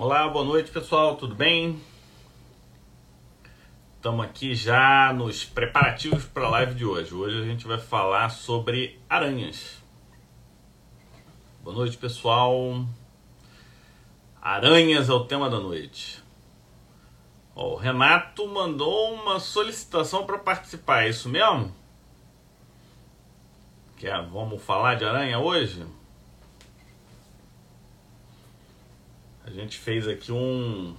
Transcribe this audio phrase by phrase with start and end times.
[0.00, 1.82] Olá, boa noite pessoal, tudo bem?
[3.96, 7.12] Estamos aqui já nos preparativos para a live de hoje.
[7.12, 9.82] Hoje a gente vai falar sobre aranhas.
[11.64, 12.86] Boa noite pessoal.
[14.40, 16.22] Aranhas é o tema da noite.
[17.56, 21.74] Ó, o Renato mandou uma solicitação para participar, é isso mesmo?
[23.96, 25.84] Quer, vamos falar de aranha hoje?
[29.48, 30.94] A gente fez aqui um.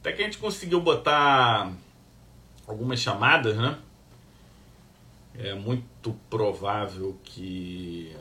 [0.00, 1.72] Até que a gente conseguiu botar
[2.66, 3.78] algumas chamadas, né?
[5.38, 8.16] É muito provável que.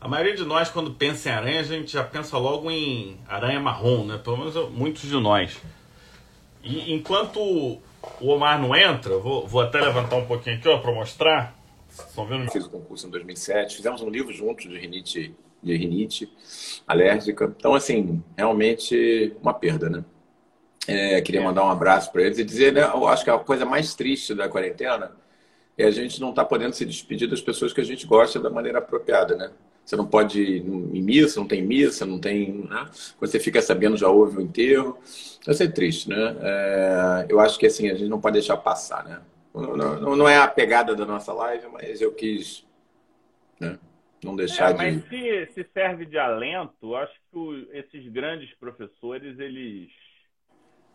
[0.00, 3.60] A maioria de nós, quando pensa em aranha, a gente já pensa logo em aranha
[3.60, 4.16] marrom, né?
[4.16, 5.60] Pelo menos muitos de nós.
[6.62, 7.82] E enquanto o
[8.26, 11.54] Omar não entra, vou, vou até levantar um pouquinho aqui, para mostrar.
[11.90, 12.50] Estão vendo?
[12.50, 16.30] Fiz o concurso em 2007, fizemos um livro juntos de rinite de rinite
[16.86, 17.52] alérgica.
[17.56, 20.04] Então, assim, realmente uma perda, né?
[20.86, 21.44] É, queria é.
[21.44, 24.34] mandar um abraço para eles e dizer, né, eu acho que a coisa mais triste
[24.34, 25.12] da quarentena
[25.78, 28.38] é a gente não estar tá podendo se despedir das pessoas que a gente gosta
[28.38, 29.50] da maneira apropriada, né?
[29.84, 32.66] Você não pode ir em missa, não tem missa, não tem.
[32.70, 32.88] Né?
[33.20, 34.98] Você fica sabendo, já houve o enterro.
[35.46, 36.36] Isso é triste, né?
[36.40, 39.20] É, eu acho que assim, a gente não pode deixar passar, né?
[39.54, 42.64] Não, não, não é a pegada da nossa live, mas eu quis
[43.58, 43.78] né?
[44.24, 44.78] Não deixar é, de.
[44.78, 49.90] Mas se, se serve de alento, acho que o, esses grandes professores, eles,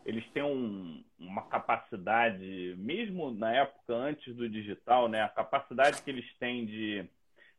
[0.05, 5.21] eles têm um, uma capacidade, mesmo na época antes do digital, né?
[5.21, 7.05] A capacidade que eles têm de,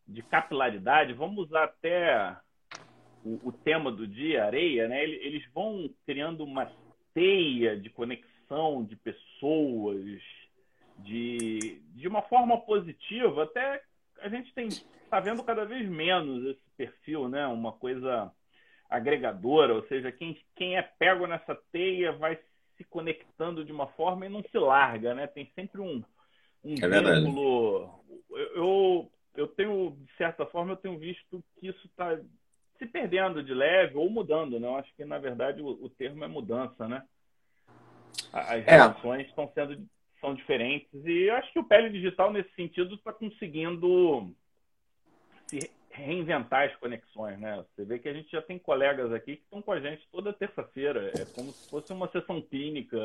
[0.07, 2.37] de capilaridade, vamos usar até
[3.25, 5.03] o, o tema do dia, areia, né?
[5.03, 6.71] Eles, eles vão criando uma
[7.15, 10.21] teia de conexão de pessoas,
[10.99, 13.83] de, de uma forma positiva, até
[14.23, 14.69] a gente tem
[15.11, 17.47] está vendo cada vez menos esse perfil, né?
[17.49, 18.33] Uma coisa
[18.89, 22.39] agregadora, ou seja, quem, quem é pego nessa teia vai
[22.77, 25.27] se conectando de uma forma e não se larga, né?
[25.27, 26.03] Tem sempre um,
[26.65, 28.05] um é vínculo.
[28.31, 32.19] Eu, eu, eu tenho, de certa forma, eu tenho visto que isso está
[32.79, 34.67] se perdendo de leve ou mudando, né?
[34.67, 37.03] Eu acho que, na verdade, o, o termo é mudança, né?
[38.33, 38.71] As é.
[38.71, 39.87] relações estão sendo
[40.21, 44.33] são diferentes e eu acho que o Pele Digital, nesse sentido, está conseguindo
[45.47, 47.63] se reinventar as conexões, né?
[47.75, 50.33] Você vê que a gente já tem colegas aqui que estão com a gente toda
[50.33, 51.11] terça-feira.
[51.15, 52.97] É como se fosse uma sessão clínica.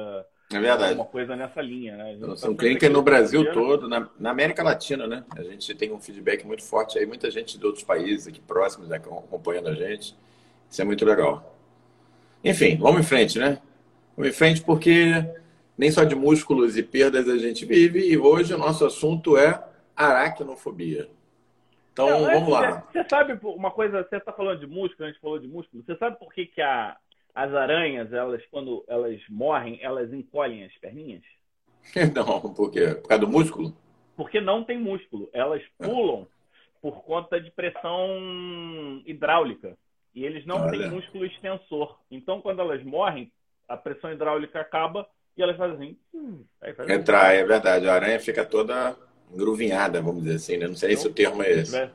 [0.51, 0.93] É verdade.
[0.93, 2.17] Uma coisa nessa linha, né?
[2.19, 5.25] Sessão tá clínica no Brasil todo, na, na, América Latina, né?
[5.35, 8.87] A gente tem um feedback muito forte aí, muita gente de outros países aqui próximos
[8.89, 10.15] né, acompanhando a gente.
[10.69, 11.57] Isso é muito legal.
[12.43, 13.59] Enfim, vamos em frente, né?
[14.15, 15.25] Vamos em frente porque
[15.77, 19.63] nem só de músculos e perdas a gente vive e hoje o nosso assunto é
[19.95, 21.09] aracnofobia.
[21.91, 22.85] Então, Não, vamos lá.
[22.91, 25.83] Você sabe uma coisa, você está falando de músculo, a gente falou de músculo.
[25.83, 26.97] Você sabe por que, que a,
[27.33, 31.23] as aranhas, elas, quando elas morrem, elas encolhem as perninhas?
[32.13, 32.95] Não, por quê?
[32.95, 33.73] Por causa do músculo?
[34.17, 35.29] Porque não tem músculo.
[35.33, 35.85] Elas é.
[35.85, 36.25] pulam
[36.81, 39.77] por conta de pressão hidráulica.
[40.13, 40.71] E eles não Olha.
[40.71, 41.99] têm músculo extensor.
[42.09, 43.29] Então, quando elas morrem,
[43.67, 45.05] a pressão hidráulica acaba
[45.38, 45.97] e elas fazem assim.
[46.13, 47.38] Hum, faz Entrar, assim.
[47.38, 47.88] é verdade.
[47.88, 48.96] A aranha fica toda
[49.31, 50.68] engruvinhada, vamos dizer assim, né?
[50.68, 51.75] Não sei se o termo é esse.
[51.75, 51.91] É,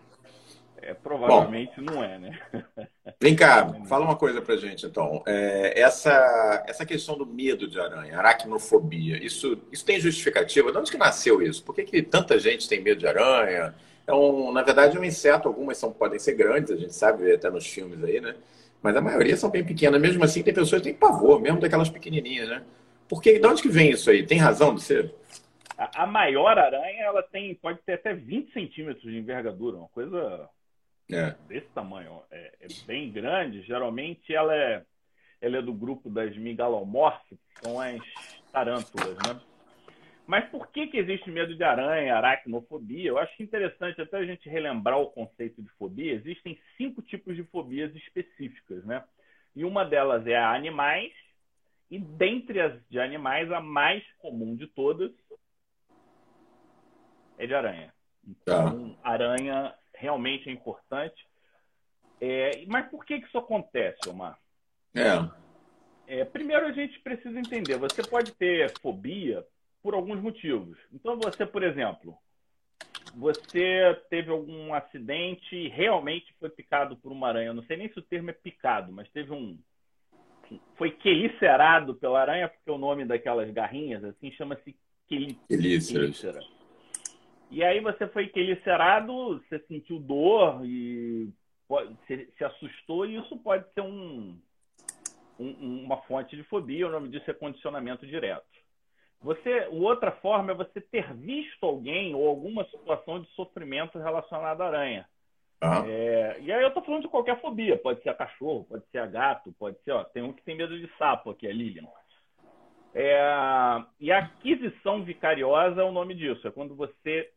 [0.83, 2.39] é provavelmente Bom, não é, né?
[3.21, 5.23] Vem cá, fala uma coisa pra gente, então.
[5.27, 10.71] É, essa, essa questão do medo de aranha, aracnofobia, isso, isso tem justificativa?
[10.73, 11.63] De onde que nasceu isso?
[11.65, 13.75] Por que, que tanta gente tem medo de aranha?
[14.07, 17.33] É um, na verdade, é um inseto, algumas são, podem ser grandes, a gente sabe
[17.33, 18.35] até nos filmes aí, né?
[18.83, 20.01] Mas a maioria são bem pequenas.
[20.01, 22.63] Mesmo assim, tem pessoas que têm pavor, mesmo daquelas pequenininhas, né?
[23.11, 24.25] Por que, de onde que vem isso aí?
[24.25, 25.13] Tem razão de ser?
[25.77, 30.49] A, maior aranha, ela tem, pode ter até 20 centímetros de envergadura, uma coisa
[31.11, 31.35] é.
[31.49, 32.23] desse tamanho.
[32.31, 33.63] É, é, bem grande.
[33.63, 34.85] Geralmente ela é,
[35.41, 38.01] ela é do grupo das migalomorfes, que são as
[38.53, 39.41] tarântulas, né?
[40.25, 43.09] Mas por que, que existe medo de aranha, aracnofobia?
[43.09, 46.13] Eu acho interessante até a gente relembrar o conceito de fobia.
[46.13, 49.03] Existem cinco tipos de fobias específicas, né?
[49.57, 51.13] E uma delas é a animais,
[51.91, 55.11] e dentre as de animais, a mais comum de todas
[57.39, 57.93] é de aranha.
[58.27, 59.11] Então, tá.
[59.11, 61.27] aranha realmente é importante.
[62.21, 64.39] É, mas por que, que isso acontece, Omar?
[64.95, 66.21] É.
[66.21, 66.25] é.
[66.25, 67.77] Primeiro, a gente precisa entender.
[67.79, 69.45] Você pode ter fobia
[69.83, 70.79] por alguns motivos.
[70.93, 72.17] Então, você, por exemplo,
[73.15, 77.49] você teve algum acidente e realmente foi picado por uma aranha.
[77.49, 79.59] Eu não sei nem se o termo é picado, mas teve um.
[80.77, 84.77] Foi quelicerado pela aranha, porque o nome daquelas garrinhas assim chama-se
[85.09, 86.41] quelícera.
[87.51, 91.29] E aí você foi quelicerado, você sentiu dor e
[91.67, 94.39] pode, se, se assustou e isso pode ser um,
[95.39, 96.87] um, uma fonte de fobia.
[96.87, 98.47] O nome disso é condicionamento direto.
[99.21, 104.69] Você, outra forma é você ter visto alguém ou alguma situação de sofrimento relacionada à
[104.69, 105.07] aranha.
[105.87, 108.99] É, e aí eu tô falando de qualquer fobia, pode ser a cachorro, pode ser
[108.99, 111.87] a gato, pode ser, ó, tem um que tem medo de sapo aqui, a Lilian.
[112.95, 113.21] É,
[114.01, 117.31] e a aquisição vicariosa é o nome disso, é quando você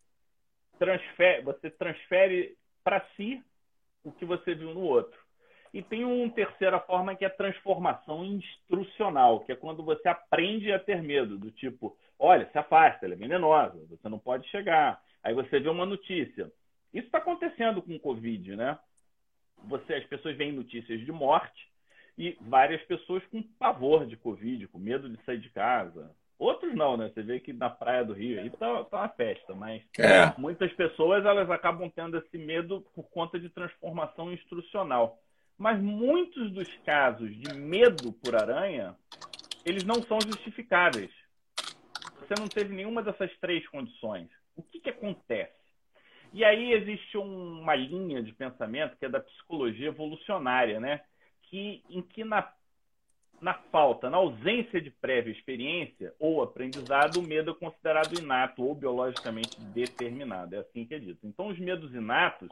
[0.80, 3.44] transfere, você transfere para si
[4.04, 5.22] o que você viu no outro.
[5.74, 10.80] E tem uma terceira forma que é transformação instrucional, que é quando você aprende a
[10.80, 15.02] ter medo, do tipo, olha, se afasta, ela é venenosa, você não pode chegar.
[15.24, 16.52] Aí você vê uma notícia.
[16.94, 18.78] Isso está acontecendo com o Covid, né?
[19.66, 21.68] Você, as pessoas veem notícias de morte
[22.18, 26.12] e várias pessoas com pavor de Covid, com medo de sair de casa.
[26.38, 27.10] Outros não, né?
[27.10, 30.34] Você vê que na praia do Rio aí tá, tá uma festa, mas é.
[30.38, 35.20] muitas pessoas elas acabam tendo esse medo por conta de transformação instrucional.
[35.58, 38.96] Mas muitos dos casos de medo por aranha,
[39.66, 41.12] eles não são justificáveis.
[42.20, 44.30] Você não teve nenhuma dessas três condições.
[44.56, 45.63] O que, que acontece?
[46.34, 51.02] E aí existe uma linha de pensamento que é da psicologia evolucionária, né?
[51.44, 52.52] Que, em que na,
[53.40, 58.74] na falta, na ausência de prévia experiência ou aprendizado, o medo é considerado inato ou
[58.74, 60.56] biologicamente determinado.
[60.56, 61.20] É assim que é dito.
[61.24, 62.50] Então, os medos inatos,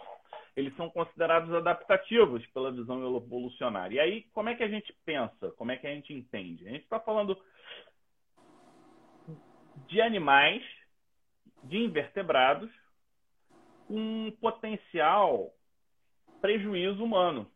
[0.55, 3.95] eles são considerados adaptativos pela visão evolucionária.
[3.95, 5.49] E aí, como é que a gente pensa?
[5.57, 6.67] Como é que a gente entende?
[6.67, 7.35] A gente está falando
[9.87, 10.63] de animais,
[11.63, 12.69] de invertebrados,
[13.91, 15.53] um potencial
[16.41, 17.49] prejuízo humano.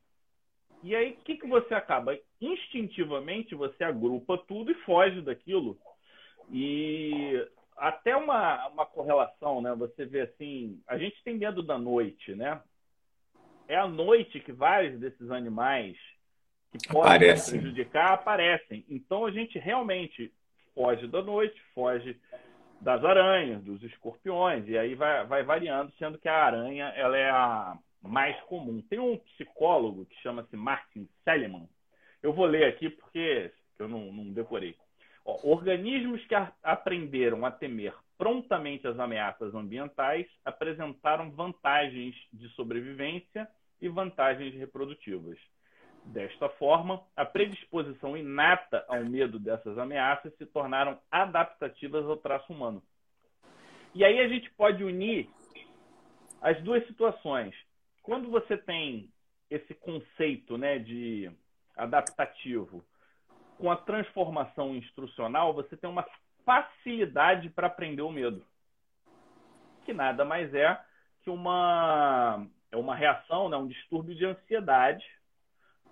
[0.84, 2.18] E aí, o que, que você acaba?
[2.40, 5.78] Instintivamente, você agrupa tudo e foge daquilo.
[6.52, 7.44] E
[7.76, 9.74] até uma, uma correlação, né?
[9.76, 12.62] Você vê assim, a gente tem medo da noite, né?
[13.68, 15.98] É a noite que vários desses animais
[16.72, 17.60] que podem aparecem.
[17.60, 18.86] prejudicar aparecem.
[18.88, 20.32] Então a gente realmente
[20.76, 22.20] foge da noite, foge
[22.82, 27.30] das aranhas, dos escorpiões, e aí vai, vai variando, sendo que a aranha ela é
[27.30, 28.82] a mais comum.
[28.82, 31.68] Tem um psicólogo que chama-se Martin Seligman.
[32.22, 34.76] Eu vou ler aqui porque eu não, não decorei.
[35.26, 43.48] Ó, organismos que a, aprenderam a temer prontamente as ameaças ambientais apresentaram vantagens de sobrevivência
[43.82, 45.38] e vantagens reprodutivas.
[46.06, 52.82] Desta forma, a predisposição inata ao medo dessas ameaças se tornaram adaptativas ao traço humano.
[53.94, 55.30] E aí a gente pode unir
[56.42, 57.56] as duas situações.
[58.04, 59.10] Quando você tem
[59.50, 61.32] esse conceito né, de
[61.76, 62.86] adaptativo
[63.58, 66.06] com a transformação instrucional, você tem uma
[66.46, 68.46] facilidade para aprender o medo.
[69.86, 70.80] Que nada mais é
[71.24, 75.06] que uma, é uma reação, né, um distúrbio de ansiedade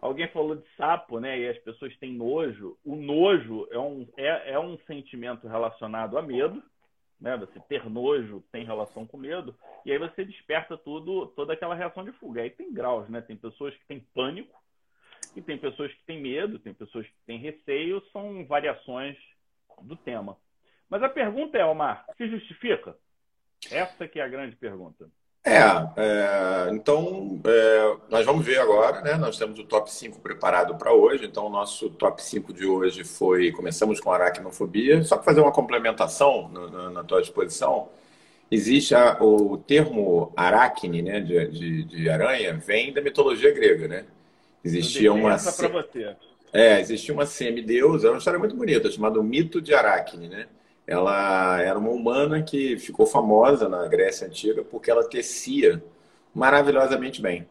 [0.03, 1.39] Alguém falou de sapo, né?
[1.39, 2.77] E as pessoas têm nojo.
[2.83, 6.61] O nojo é um, é, é um sentimento relacionado a medo,
[7.21, 7.37] né?
[7.37, 9.55] Você ter nojo tem relação com medo.
[9.85, 12.41] E aí você desperta tudo, toda aquela reação de fuga.
[12.41, 13.21] Aí tem graus, né?
[13.21, 14.53] Tem pessoas que têm pânico,
[15.37, 18.03] e tem pessoas que têm medo, tem pessoas que têm receio.
[18.11, 19.17] São variações
[19.83, 20.37] do tema.
[20.89, 22.93] Mas a pergunta é, Omar, se justifica?
[23.71, 25.09] Essa que é a grande pergunta.
[25.45, 25.59] É,
[25.97, 29.15] é então é, nós vamos ver agora, né?
[29.15, 31.25] Nós temos o top 5 preparado para hoje.
[31.25, 33.51] Então, o nosso top 5 de hoje foi.
[33.51, 35.03] Começamos com aracnofobia.
[35.03, 37.89] Só para fazer uma complementação na, na tua disposição,
[38.49, 41.19] existe a, o termo aracne, né?
[41.19, 44.05] De, de, de, aranha, vem da mitologia grega, né?
[44.63, 45.37] Existia uma.
[45.37, 46.15] Você.
[46.53, 50.47] É, existia uma semideusa, é uma história muito bonita, chamada Mito de Aracne, né?
[50.85, 55.81] Ela era uma humana que ficou famosa na Grécia Antiga porque ela tecia
[56.33, 57.47] maravilhosamente bem.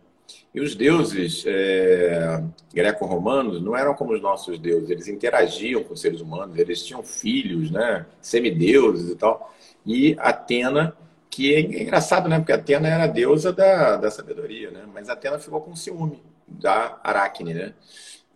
[0.54, 2.42] E os deuses é,
[2.74, 7.02] greco-romanos não eram como os nossos deuses, eles interagiam com os seres humanos, eles tinham
[7.02, 9.54] filhos, né, semideuses e tal.
[9.84, 10.94] E Atena,
[11.30, 15.38] que é engraçado, né, porque Atena era a deusa da, da sabedoria, né, mas Atena
[15.38, 17.74] ficou com ciúme da Aracne, né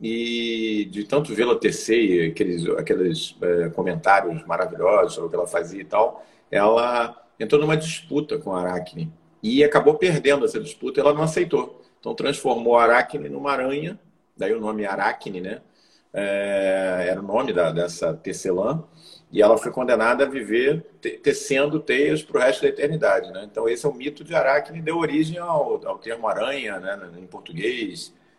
[0.00, 5.80] e de tanto vê-la tecer aqueles, aqueles é, comentários maravilhosos sobre o que ela fazia
[5.80, 9.12] e tal, ela entrou numa disputa com a Aracne
[9.42, 11.00] e acabou perdendo essa disputa.
[11.00, 13.98] Ela não aceitou, então transformou a Aracne numa aranha,
[14.36, 15.60] daí o nome Aracne, né?
[16.12, 18.82] É, era o nome da, dessa tecelã
[19.30, 20.82] e ela foi condenada a viver
[21.22, 23.46] tecendo teias para o resto da eternidade, né?
[23.50, 26.98] Então esse é o mito de Aracne deu origem ao, ao termo aranha, né?
[27.18, 27.26] Em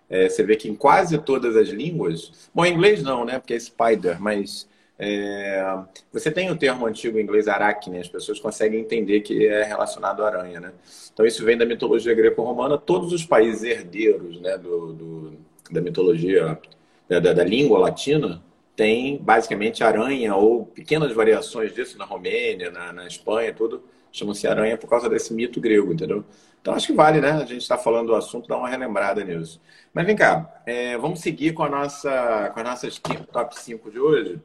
[0.10, 3.40] é, você vê que em quase todas as línguas, bom, em inglês não, né?
[3.40, 4.68] Porque é spider, mas
[5.00, 5.78] É,
[6.12, 10.24] você tem o termo antigo em inglês aracne, as pessoas conseguem entender que é relacionado
[10.24, 10.74] à aranha, né?
[11.14, 12.80] Então isso vem da mitologia greco-romana.
[12.80, 15.34] Todos os países herdeiros né, do, do
[15.70, 16.60] da mitologia,
[17.08, 18.42] da, da, língua latina,
[18.76, 24.78] tem basicamente aranha ou pequenas variações disso na Romênia, na, na Espanha, tudo chama-se aranha
[24.78, 26.24] por causa desse mito grego, entendeu?
[26.62, 27.32] Então acho que vale, né?
[27.32, 29.62] A gente está falando do assunto, dar uma relembrada nisso.
[29.94, 34.00] Mas vem cá, é, vamos seguir com a nossa com as nossas top 5 de
[34.00, 34.42] hoje.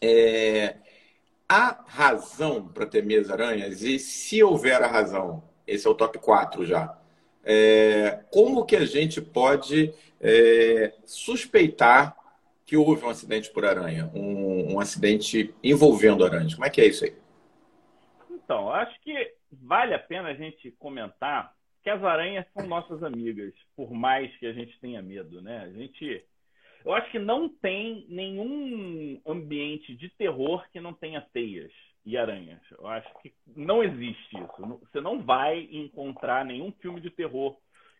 [0.00, 0.76] É,
[1.48, 3.82] há razão para temer as aranhas?
[3.82, 6.96] E se houver a razão, esse é o top 4 já.
[7.44, 12.16] É, como que a gente pode é, suspeitar
[12.64, 16.54] que houve um acidente por aranha, um, um, acidente envolvendo aranhas?
[16.54, 17.14] Como é que é isso aí?
[18.46, 23.52] Então, acho que vale a pena a gente comentar que as aranhas são nossas amigas,
[23.74, 25.64] por mais que a gente tenha medo, né?
[25.64, 26.24] A gente
[26.84, 31.72] eu acho que não tem nenhum ambiente de terror que não tenha teias
[32.04, 32.60] e aranhas.
[32.70, 34.78] Eu acho que não existe isso.
[34.80, 37.56] Você não vai encontrar nenhum filme de terror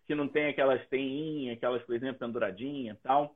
[0.06, 3.34] que não tenha aquelas teinhas, aquelas coisinhas penduradinhas e tal.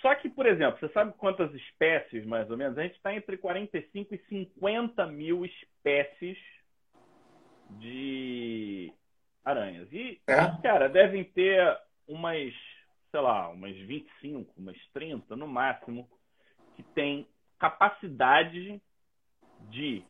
[0.00, 2.76] Só que, por exemplo, você sabe quantas espécies, mais ou menos?
[2.76, 6.38] A gente está entre 45 e 50 mil espécies
[7.70, 8.92] de
[9.44, 9.90] aranhas.
[9.92, 10.62] E, é?
[10.62, 12.52] cara, devem ter umas
[13.14, 16.10] sei lá, umas 25, umas 30 no máximo,
[16.74, 17.28] que tem
[17.60, 18.82] capacidade
[19.70, 20.02] de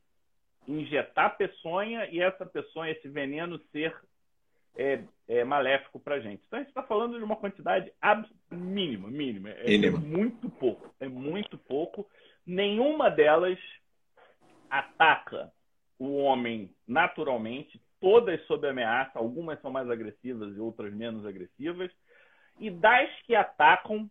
[0.67, 3.95] injetar peçonha e essa peçonha, esse veneno ser
[4.75, 6.43] é, é maléfico para a gente.
[6.47, 7.93] Então a gente está falando de uma quantidade
[8.50, 9.50] mínima, mínima.
[9.50, 10.95] É, é muito pouco.
[11.00, 12.07] É muito pouco.
[12.47, 13.59] Nenhuma delas
[14.69, 15.52] ataca
[15.99, 21.90] o homem naturalmente, todas sob ameaça, algumas são mais agressivas e outras menos agressivas.
[22.59, 24.09] E das que atacam,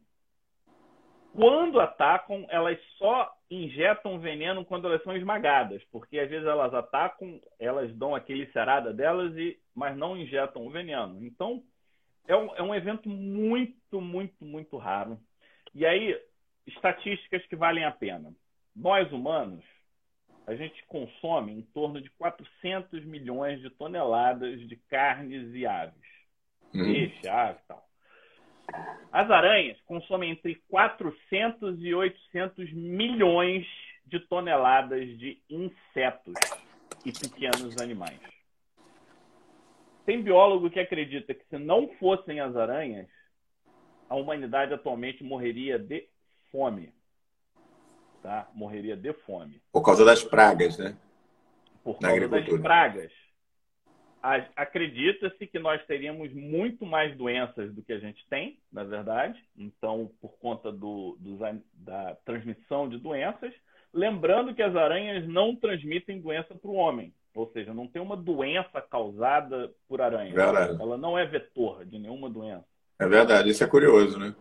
[1.33, 7.41] quando atacam, elas só injetam veneno quando elas são esmagadas, porque às vezes elas atacam,
[7.59, 11.25] elas dão aquele cerada delas, e, mas não injetam o veneno.
[11.25, 11.63] Então,
[12.27, 15.19] é um, é um evento muito, muito, muito raro.
[15.73, 16.15] E aí,
[16.67, 18.31] estatísticas que valem a pena.
[18.75, 19.63] Nós, humanos,
[20.45, 26.13] a gente consome em torno de 400 milhões de toneladas de carnes e aves.
[26.75, 26.83] Uhum.
[26.83, 27.92] Peixe, ave e tal.
[29.11, 33.65] As aranhas consomem entre 400 e 800 milhões
[34.05, 36.33] de toneladas de insetos
[37.05, 38.19] e pequenos animais.
[40.05, 43.07] Tem biólogo que acredita que se não fossem as aranhas,
[44.09, 46.07] a humanidade atualmente morreria de
[46.51, 46.93] fome.
[48.21, 48.49] Tá?
[48.53, 49.61] Morreria de fome.
[49.71, 50.97] Por causa das pragas, né?
[51.83, 53.22] Por causa das pragas
[54.55, 60.09] acredita-se que nós teríamos muito mais doenças do que a gente tem, na verdade, então,
[60.21, 61.37] por conta do, do,
[61.73, 63.53] da transmissão de doenças.
[63.93, 68.15] Lembrando que as aranhas não transmitem doença para o homem, ou seja, não tem uma
[68.15, 70.33] doença causada por aranha.
[70.33, 70.81] Verdade.
[70.81, 72.65] Ela não é vetor de nenhuma doença.
[72.97, 74.33] É verdade, isso é curioso, né?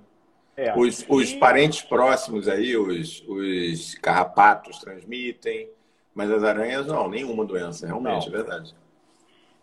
[0.56, 5.68] É, os, os parentes próximos aí, os, os carrapatos transmitem,
[6.14, 8.34] mas as aranhas não, nenhuma doença, realmente, não.
[8.34, 8.74] é verdade.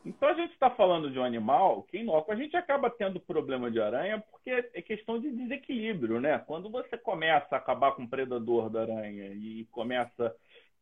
[0.05, 2.33] Então a gente está falando de um animal que inócuo.
[2.33, 6.39] A gente acaba tendo problema de aranha porque é questão de desequilíbrio, né?
[6.39, 10.33] Quando você começa a acabar com o predador da aranha e começa a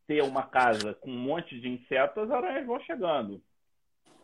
[0.05, 3.41] ter uma casa com um monte de insetos, as aranhas vão chegando.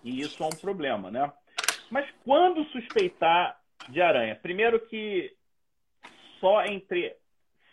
[0.04, 1.32] E isso é um problema, né?
[1.90, 3.60] Mas quando suspeitar
[3.90, 4.36] de aranha?
[4.36, 5.36] Primeiro que
[6.40, 7.16] só entre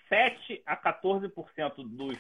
[0.09, 2.19] 7 a 14% dos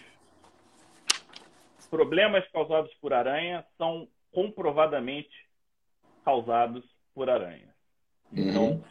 [1.88, 5.30] problemas causados por aranha são comprovadamente
[6.25, 6.84] causados
[7.14, 7.75] por aranhas.
[8.32, 8.84] Então, uhum.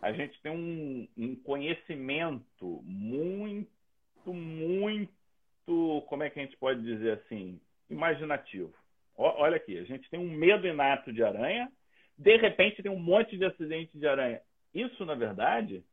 [0.00, 7.18] a gente tem um, um, conhecimento muito, muito, como é que a gente pode dizer
[7.18, 7.60] assim,
[7.90, 8.72] imaginativo.
[9.16, 11.70] O, olha aqui, a gente tem um medo inato de aranha,
[12.16, 14.40] de repente tem um monte de acidentes de aranha.
[14.72, 15.84] Isso, na verdade,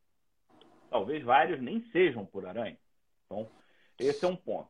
[0.90, 2.78] talvez vários nem sejam por aranha.
[3.26, 3.50] Então,
[4.00, 4.70] esse é um ponto.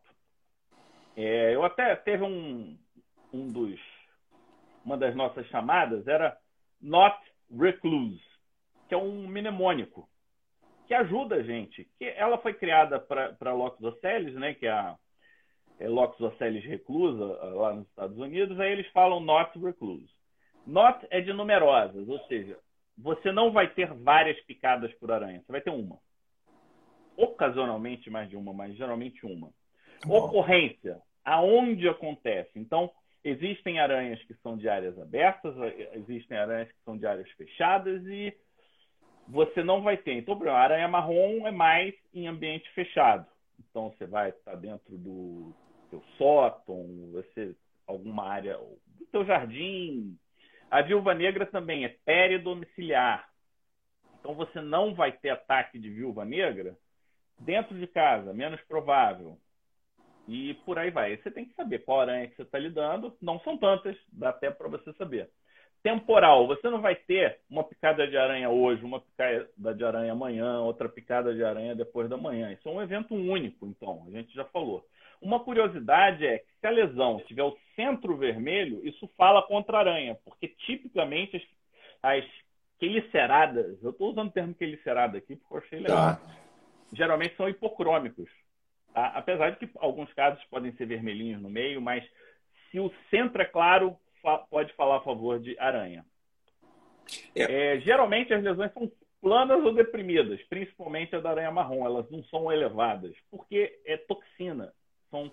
[1.15, 2.77] É, eu até teve um,
[3.33, 3.79] um dos
[4.83, 6.37] uma das nossas chamadas era
[6.81, 7.17] Not
[7.51, 8.23] Recluse,
[8.87, 10.09] que é um mnemônico
[10.87, 11.89] que ajuda a gente.
[11.97, 14.97] Que ela foi criada para Locus Ocelis, né, que é a
[15.79, 20.13] é Locus Ocelis reclusa lá nos Estados Unidos, aí eles falam Not Recluse.
[20.65, 22.55] Not é de numerosas, ou seja,
[22.95, 25.97] você não vai ter várias picadas por aranha, você vai ter uma.
[27.17, 29.49] Ocasionalmente mais de uma, mas geralmente uma.
[30.07, 32.51] Ocorrência, aonde acontece.
[32.59, 32.91] Então,
[33.23, 35.55] Existem aranhas que são de áreas abertas,
[35.93, 38.35] existem aranhas que são de áreas fechadas e
[39.27, 40.13] você não vai ter.
[40.13, 43.25] Então, a aranha marrom é mais em ambiente fechado.
[43.59, 45.53] então você vai estar dentro do
[45.89, 50.17] seu sótão, você alguma área do seu jardim.
[50.69, 53.29] A viúva negra também é peridomiciliar.
[54.19, 56.77] Então você não vai ter ataque de viúva negra
[57.39, 59.37] dentro de casa, menos provável.
[60.27, 61.17] E por aí vai.
[61.17, 63.15] Você tem que saber qual aranha que você está lidando.
[63.21, 65.29] Não são tantas, dá até para você saber.
[65.83, 70.59] Temporal, você não vai ter uma picada de aranha hoje, uma picada de aranha amanhã,
[70.59, 72.51] outra picada de aranha depois da manhã.
[72.51, 74.85] Isso é um evento único, então, a gente já falou.
[75.19, 79.79] Uma curiosidade é que se a lesão tiver o centro vermelho, isso fala contra a
[79.79, 81.37] aranha, porque tipicamente
[82.03, 82.25] as, as
[82.79, 86.21] queliceradas, eu estou usando o termo quelicerada aqui porque eu achei legal, tá.
[86.93, 88.29] geralmente são hipocrômicos.
[88.93, 89.07] Tá?
[89.07, 92.03] Apesar de que alguns casos podem ser vermelhinhos no meio, mas
[92.69, 96.05] se o centro é claro, fa pode falar a favor de aranha.
[97.35, 97.75] É.
[97.75, 102.23] É, geralmente as lesões são planas ou deprimidas, principalmente a da aranha marrom, elas não
[102.25, 104.73] são elevadas, porque é toxina,
[105.09, 105.31] são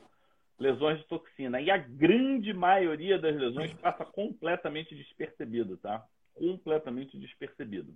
[0.58, 1.60] lesões de toxina.
[1.60, 6.04] E a grande maioria das lesões passa completamente despercebido, tá?
[6.34, 7.94] Completamente despercebido.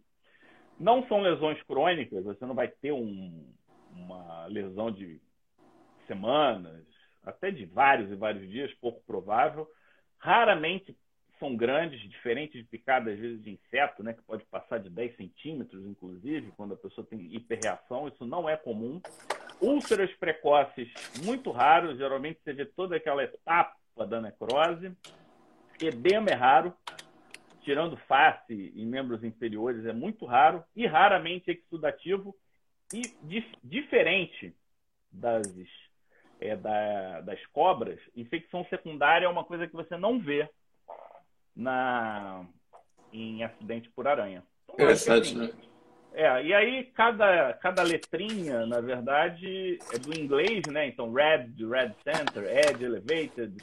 [0.78, 3.52] Não são lesões crônicas, você não vai ter um,
[3.94, 5.20] uma lesão de
[6.12, 6.84] semanas,
[7.24, 9.66] até de vários e vários dias, pouco provável.
[10.18, 10.96] Raramente
[11.38, 15.16] são grandes, diferente de picada, às vezes, de inseto, né, que pode passar de 10
[15.16, 18.06] centímetros, inclusive, quando a pessoa tem hiperreação.
[18.06, 19.00] Isso não é comum.
[19.60, 20.88] Úlceras precoces,
[21.24, 21.98] muito raros.
[21.98, 24.92] Geralmente você vê toda aquela etapa da necrose.
[25.80, 26.72] Edema é raro.
[27.62, 30.62] Tirando face e membros inferiores, é muito raro.
[30.76, 32.36] E raramente exudativo.
[32.92, 34.54] E dif diferente
[35.10, 35.46] das
[36.42, 40.48] é, da, das cobras, infecção secundária é uma coisa que você não vê
[41.54, 42.44] na,
[43.12, 44.42] em acidente por aranha.
[44.64, 45.52] Então, Interessante, assim, né?
[46.14, 50.86] É, e aí cada, cada letrinha, na verdade, é do inglês, né?
[50.86, 53.56] Então, red de red center, E de elevated,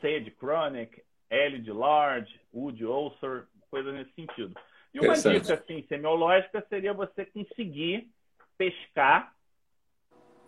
[0.00, 4.54] C de chronic, L de large, U de ulcer, coisa nesse sentido.
[4.92, 8.10] E uma dica assim, semiológica seria você conseguir
[8.56, 9.34] pescar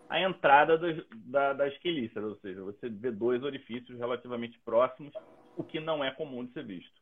[0.08, 5.12] a entrada das, da, das quelíceras, ou seja, você vê dois orifícios relativamente próximos,
[5.56, 7.00] o que não é comum de ser visto.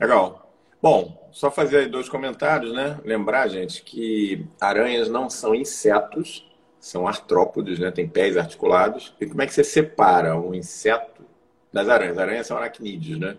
[0.00, 0.52] Legal.
[0.80, 2.98] Bom, só fazer dois comentários, né?
[3.04, 7.92] Lembrar, gente, que aranhas não são insetos, são artrópodes, né?
[7.92, 9.14] Tem pés articulados.
[9.20, 11.24] E como é que você separa um inseto
[11.72, 12.18] das aranhas?
[12.18, 13.38] Aranhas são aracnídeos, né?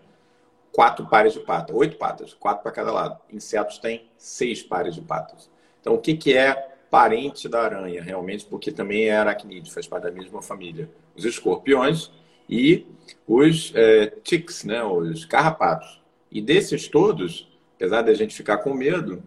[0.72, 3.20] Quatro pares de patas, oito patas, quatro para cada lado.
[3.30, 5.50] Insetos têm seis pares de patas.
[5.80, 10.04] Então, o que, que é parente da aranha, realmente, porque também é aracnídeo, faz parte
[10.04, 10.88] da mesma família.
[11.16, 12.08] Os escorpiões
[12.48, 12.86] e
[13.26, 16.00] os é, ticks, né, os carrapatos.
[16.30, 19.24] E desses todos, apesar da gente ficar com medo,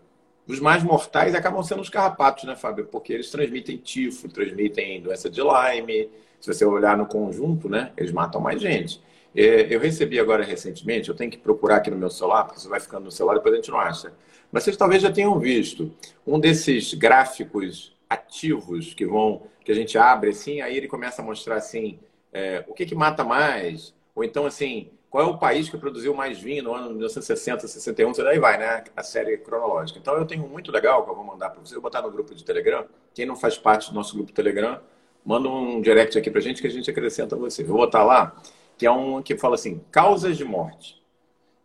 [0.47, 2.85] os mais mortais acabam sendo os carrapatos, né, Fábio?
[2.85, 6.09] Porque eles transmitem tifo, transmitem doença de Lyme.
[6.39, 9.01] Se você olhar no conjunto, né, eles matam mais gente.
[9.35, 12.67] É, eu recebi agora recentemente, eu tenho que procurar aqui no meu celular, porque você
[12.67, 14.13] vai ficando no celular, depois a gente não acha.
[14.51, 15.91] Mas vocês talvez já tenham visto
[16.25, 21.25] um desses gráficos ativos que vão, que a gente abre assim, aí ele começa a
[21.25, 21.99] mostrar assim,
[22.31, 26.13] é, o que, que mata mais, ou então assim, qual é o país que produziu
[26.13, 28.83] mais vinho no ano 1960, 61, e daí vai, né?
[28.95, 29.99] A série cronológica.
[29.99, 32.01] Então eu tenho um muito legal que eu vou mandar para você, eu vou botar
[32.01, 32.85] no grupo de Telegram.
[33.13, 34.79] Quem não faz parte do nosso grupo Telegram,
[35.25, 37.63] manda um direct aqui para a gente que a gente acrescenta você.
[37.63, 38.35] Eu vou botar lá
[38.77, 41.01] que é um que fala assim, causas de morte.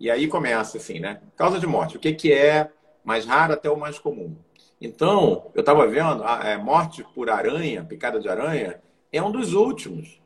[0.00, 1.20] E aí começa assim, né?
[1.36, 1.96] Causa de morte.
[1.96, 2.70] O que, que é
[3.04, 4.34] mais raro até o mais comum?
[4.80, 8.80] Então, eu estava vendo, a é, morte por aranha, picada de aranha,
[9.12, 10.20] é um dos últimos.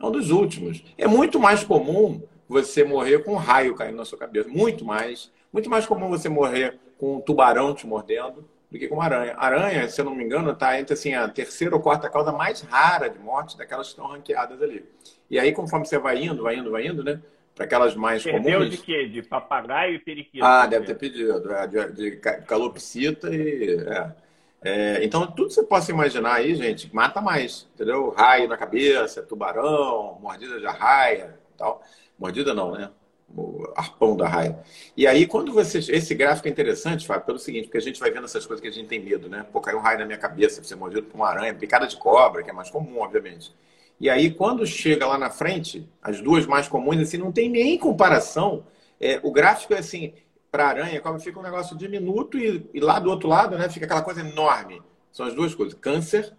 [0.00, 0.82] É um dos últimos.
[0.96, 4.48] É muito mais comum você morrer com um raio caindo na sua cabeça.
[4.48, 5.30] Muito mais.
[5.52, 9.34] Muito mais comum você morrer com um tubarão te mordendo do que com aranha.
[9.36, 12.60] Aranha, se eu não me engano, está entre assim, a terceira ou quarta causa mais
[12.62, 14.84] rara de morte daquelas que estão ranqueadas ali.
[15.30, 17.20] E aí, conforme você vai indo, vai indo, vai indo, né?
[17.54, 18.70] Para aquelas mais Perdeu comuns.
[18.70, 19.08] de quê?
[19.08, 20.44] De papagaio e periquito?
[20.44, 21.52] Ah, deve ter pedido.
[21.52, 23.78] É, de, de calopsita e.
[23.80, 24.28] É.
[24.60, 28.10] É, então, tudo que você possa imaginar aí, gente, mata mais, entendeu?
[28.10, 31.82] Raio na cabeça, tubarão, mordida de arraia tal.
[32.18, 32.90] Mordida não, né?
[33.36, 34.58] O arpão da raia.
[34.96, 35.78] E aí, quando você.
[35.78, 38.68] Esse gráfico é interessante, Fábio, pelo seguinte, porque a gente vai vendo essas coisas que
[38.68, 39.44] a gente tem medo, né?
[39.52, 42.42] Pô, caiu um raio na minha cabeça, você mordido por uma aranha, picada de cobra,
[42.42, 43.54] que é mais comum, obviamente.
[44.00, 47.76] E aí, quando chega lá na frente, as duas mais comuns, assim, não tem nem
[47.78, 48.64] comparação.
[49.00, 50.14] É, o gráfico é assim,
[50.50, 53.86] para aranha, como fica um negócio diminuto e, e lá do outro lado, né, fica
[53.86, 54.82] aquela coisa enorme.
[55.12, 56.32] São as duas coisas, câncer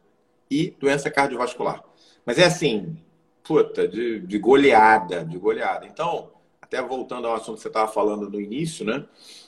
[0.50, 1.84] e doença cardiovascular.
[2.26, 2.98] Mas é assim,
[3.44, 5.86] puta, de, de goleada, de goleada.
[5.86, 6.32] Então,
[6.70, 9.04] até voltando ao assunto que você estava falando no início, né?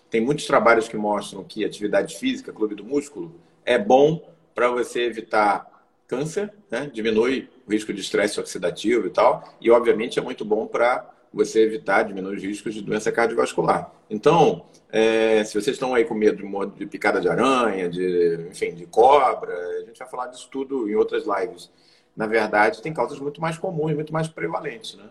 [0.09, 5.03] Tem muitos trabalhos que mostram que atividade física, clube do músculo, é bom para você
[5.03, 6.89] evitar câncer, né?
[6.91, 11.63] diminui o risco de estresse oxidativo e tal, e obviamente é muito bom para você
[11.63, 13.89] evitar, diminuir os riscos de doença cardiovascular.
[14.09, 16.43] Então, é, se vocês estão aí com medo
[16.75, 20.95] de, picada de aranha, de, enfim, de cobra, a gente vai falar disso tudo em
[20.95, 21.71] outras lives.
[22.17, 25.05] Na verdade, tem causas muito mais comuns, muito mais prevalentes, né?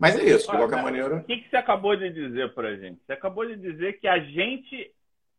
[0.00, 1.16] Mas é isso, de qualquer maneira.
[1.16, 3.02] O que, que você acabou de dizer para a gente?
[3.04, 4.90] Você acabou de dizer que a gente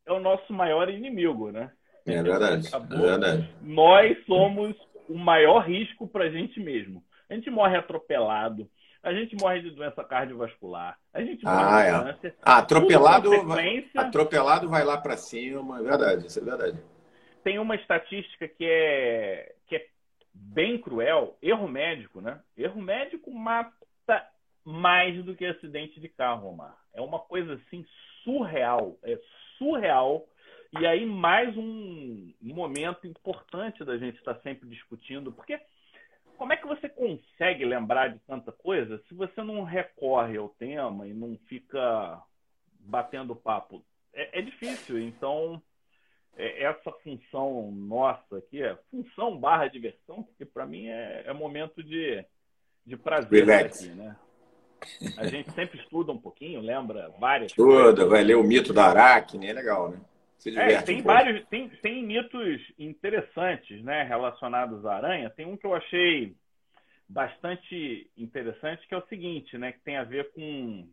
[0.06, 1.72] é o nosso maior inimigo, né?
[2.06, 2.68] É verdade.
[2.68, 3.50] Acabou, é verdade.
[3.64, 4.76] Nós somos
[5.10, 7.04] o maior risco para a gente mesmo.
[7.28, 8.70] A gente morre atropelado,
[9.02, 12.14] a gente morre de doença cardiovascular, a gente morre ah, de é.
[12.14, 12.36] câncer.
[12.44, 13.32] Ah, atropelado,
[13.96, 16.80] atropelado vai lá para cima, é verdade, isso é verdade.
[17.44, 19.86] Tem uma estatística que é, que é
[20.32, 22.40] bem cruel, erro médico, né?
[22.56, 23.81] Erro médico mata
[24.64, 26.78] mais do que acidente de carro, Omar.
[26.94, 27.86] É uma coisa assim
[28.24, 29.20] surreal, é
[29.58, 30.28] surreal.
[30.80, 35.60] E aí mais um momento importante da gente estar sempre discutindo, porque
[36.38, 41.08] como é que você consegue lembrar de tanta coisa se você não recorre ao tema
[41.08, 42.20] e não fica
[42.80, 43.86] batendo papo?
[44.14, 44.98] É, é difícil.
[45.00, 45.62] Então,
[46.36, 51.84] é, essa função nossa aqui é função barra diversão, porque para mim é, é, momento
[51.84, 52.26] de,
[52.86, 53.84] de prazer Relax.
[53.84, 54.16] aqui, né?
[55.18, 59.48] A gente sempre estuda um pouquinho, lembra várias Estuda, vai ler o mito da Aracne,
[59.48, 60.02] é legal, né?
[60.58, 65.30] É, tem um vários, tem, tem mitos interessantes, né, relacionados à aranha.
[65.30, 66.36] Tem um que eu achei
[67.08, 70.88] bastante interessante, que é o seguinte, né, que tem a ver com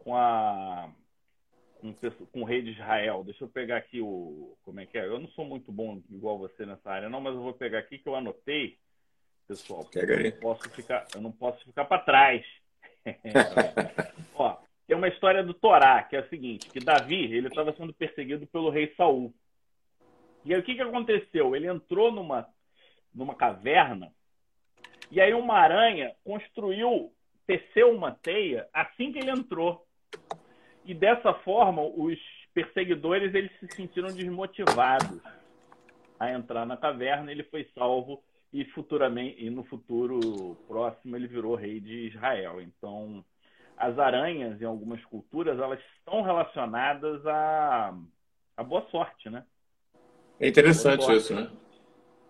[0.00, 0.90] com a
[1.78, 1.94] com,
[2.32, 3.22] com o rei de Israel.
[3.24, 5.06] Deixa eu pegar aqui o como é que é.
[5.06, 7.98] Eu não sou muito bom igual você nessa área, não, mas eu vou pegar aqui
[7.98, 8.78] que eu anotei,
[9.46, 9.84] pessoal.
[9.84, 10.26] Pega aí.
[10.26, 12.44] Eu não posso ficar, eu não posso ficar para trás.
[14.34, 17.92] Ó, tem uma história do Torá, que é a seguinte, que Davi, ele estava sendo
[17.92, 19.32] perseguido pelo rei Saul.
[20.44, 21.54] E aí o que, que aconteceu?
[21.54, 22.46] Ele entrou numa,
[23.14, 24.12] numa caverna
[25.10, 27.12] e aí uma aranha construiu,
[27.46, 29.84] teceu uma teia assim que ele entrou.
[30.84, 32.18] E dessa forma, os
[32.54, 35.20] perseguidores eles se sentiram desmotivados
[36.18, 37.32] a entrar na caverna.
[37.32, 42.60] Ele foi salvo e futuramente e no futuro próximo ele virou rei de Israel.
[42.60, 43.24] Então
[43.76, 47.94] as aranhas, em algumas culturas, elas estão relacionadas à,
[48.56, 49.44] à boa sorte, né?
[50.38, 51.50] É interessante sorte, isso, né?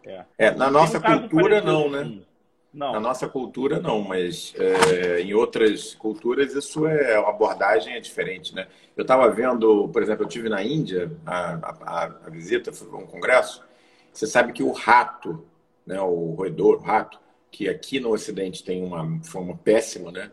[0.05, 0.25] É.
[0.39, 2.01] é na nossa um cultura, não, né?
[2.03, 2.27] Assim.
[2.73, 2.93] Não.
[2.93, 8.55] Na nossa cultura, não, mas é, em outras culturas isso é a abordagem é diferente,
[8.55, 8.69] né?
[8.97, 11.55] Eu estava vendo, por exemplo, eu tive na Índia a,
[11.85, 13.65] a, a visita, foi um congresso.
[14.13, 15.45] Você sabe que o rato,
[15.87, 17.19] né, o roedor, o rato,
[17.51, 20.31] que aqui no Ocidente tem uma forma péssima, né?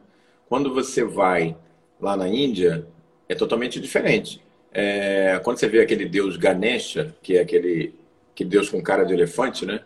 [0.47, 1.57] Quando você vai
[1.99, 2.87] lá na Índia,
[3.27, 4.41] é totalmente diferente.
[4.71, 7.95] É, quando você vê aquele deus Ganesha, que é aquele
[8.35, 9.81] que deus com cara de elefante, né?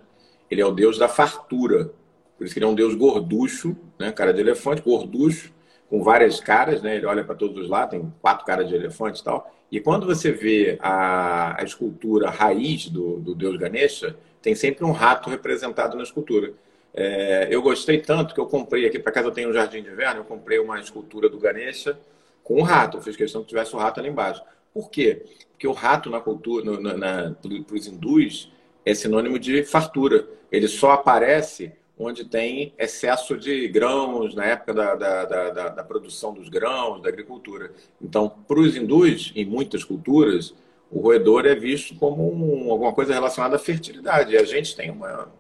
[0.50, 1.94] Ele é o deus da fartura.
[2.38, 4.12] Por isso que ele é um deus gorducho, né?
[4.12, 5.54] Cara de elefante, gorducho,
[5.90, 6.98] com várias caras, né?
[6.98, 9.50] Ele olha para todos os lados, tem quatro caras de elefante e tal.
[9.72, 14.92] E quando você vê a, a escultura raiz do, do deus Ganesha, tem sempre um
[14.92, 16.54] rato representado na escultura.
[16.94, 19.90] É, eu gostei tanto que eu comprei aqui, para casa eu tenho um jardim de
[19.90, 21.98] inverno, eu comprei uma escultura do Ganesha
[22.44, 22.98] com um rato.
[22.98, 24.42] Eu fiz questão que tivesse o um rato ali embaixo.
[24.74, 25.24] Por quê?
[25.52, 28.52] Porque o rato na cultura, na, na, para os hindus,
[28.86, 30.28] é sinônimo de fartura.
[30.52, 36.34] Ele só aparece onde tem excesso de grãos, na época da, da, da, da produção
[36.34, 37.72] dos grãos, da agricultura.
[38.02, 40.54] Então, para os hindus, em muitas culturas,
[40.92, 44.34] o roedor é visto como um, alguma coisa relacionada à fertilidade.
[44.34, 45.32] E a gente tem uma,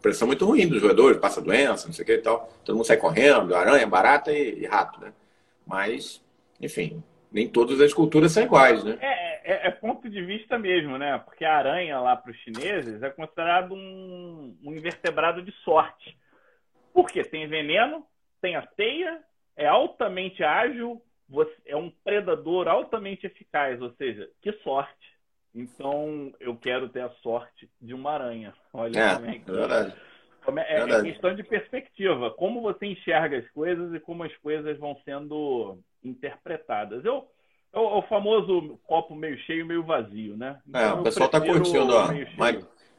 [0.00, 2.50] pressão muito ruim dos roedores, passa doença, não sei o que e tal.
[2.64, 5.12] Todo mundo sai correndo, aranha, barata e, e rato, né?
[5.66, 6.24] Mas,
[6.60, 8.98] enfim, nem todas as culturas são iguais, né?
[9.00, 11.18] É, é, é ponto de vista mesmo, né?
[11.18, 16.16] Porque a aranha lá para os chineses é considerado um, um invertebrado de sorte.
[16.92, 17.22] Por quê?
[17.22, 18.04] Tem veneno,
[18.40, 19.20] tem a teia,
[19.56, 21.00] é altamente ágil,
[21.66, 25.10] é um predador altamente eficaz, ou seja, que sorte.
[25.54, 28.54] Então, eu quero ter a sorte de uma aranha.
[28.72, 29.50] Olha é, como é que...
[29.50, 29.94] É verdade.
[30.56, 32.30] É, é, é questão de perspectiva.
[32.30, 37.04] Como você enxerga as coisas e como as coisas vão sendo interpretadas.
[37.04, 37.28] Eu,
[37.72, 40.58] é o, o famoso copo meio cheio, meio vazio, né?
[40.66, 41.94] Então, é, o pessoal está curtindo.
[41.94, 42.08] Ó.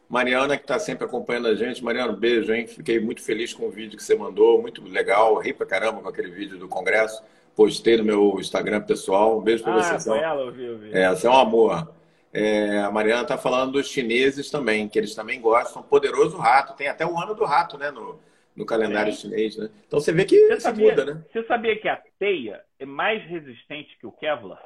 [0.08, 1.84] Mariana, que está sempre acompanhando a gente.
[1.84, 2.68] Mariana, beijo, hein?
[2.68, 4.62] Fiquei muito feliz com o vídeo que você mandou.
[4.62, 5.38] Muito legal.
[5.38, 7.24] Ri pra caramba com aquele vídeo do Congresso.
[7.56, 9.40] Postei no meu Instagram pessoal.
[9.40, 10.10] Um beijo para ah, você.
[10.10, 10.90] Ela, ouvi, ouvi.
[10.94, 11.92] É, você é um amor.
[12.34, 15.84] É, a Mariana está falando dos chineses também, que eles também gostam.
[15.84, 16.76] Poderoso rato.
[16.76, 17.92] Tem até o ano do rato, né?
[17.92, 18.20] No,
[18.56, 19.30] no calendário Sim.
[19.30, 19.70] chinês, né?
[19.88, 21.24] Então você vê que você sabia, muda, né?
[21.32, 24.62] Você sabia que a teia é mais resistente que o Kevlar?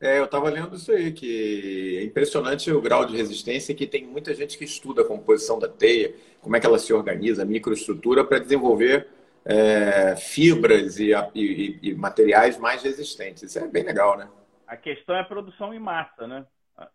[0.00, 4.06] É, eu estava lendo isso aí, que é impressionante o grau de resistência que tem
[4.06, 7.44] muita gente que estuda a composição da teia, como é que ela se organiza, a
[7.44, 9.08] microestrutura, para desenvolver
[9.48, 13.42] é, fibras e, e, e, materiais mais resistentes.
[13.42, 14.28] Isso é bem legal, né?
[14.66, 16.44] A questão é a produção em massa, né?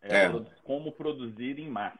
[0.00, 0.32] É, é.
[0.62, 1.98] como produzir em massa.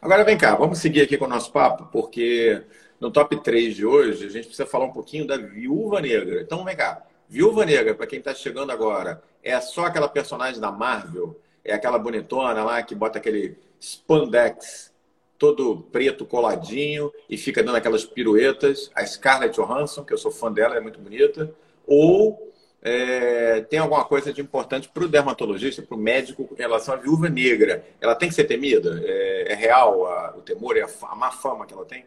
[0.00, 2.62] Agora vem cá, vamos seguir aqui com o nosso papo, porque
[3.00, 6.42] no top 3 de hoje a gente precisa falar um pouquinho da Viúva Negra.
[6.42, 10.70] Então vem cá, Viúva Negra, para quem está chegando agora, é só aquela personagem da
[10.70, 11.40] Marvel?
[11.64, 14.93] É aquela bonitona lá que bota aquele spandex
[15.38, 18.90] todo preto coladinho e fica dando aquelas piruetas.
[18.94, 21.54] A Scarlett Johansson, que eu sou fã dela, é muito bonita.
[21.86, 26.94] Ou é, tem alguma coisa de importante para o dermatologista, para o médico, em relação
[26.94, 27.84] à viúva negra?
[28.00, 29.00] Ela tem que ser temida?
[29.02, 32.04] É, é real a, o temor, é a, a má fama que ela tem?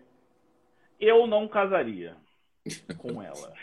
[1.00, 2.16] Eu não casaria
[2.98, 3.54] com ela.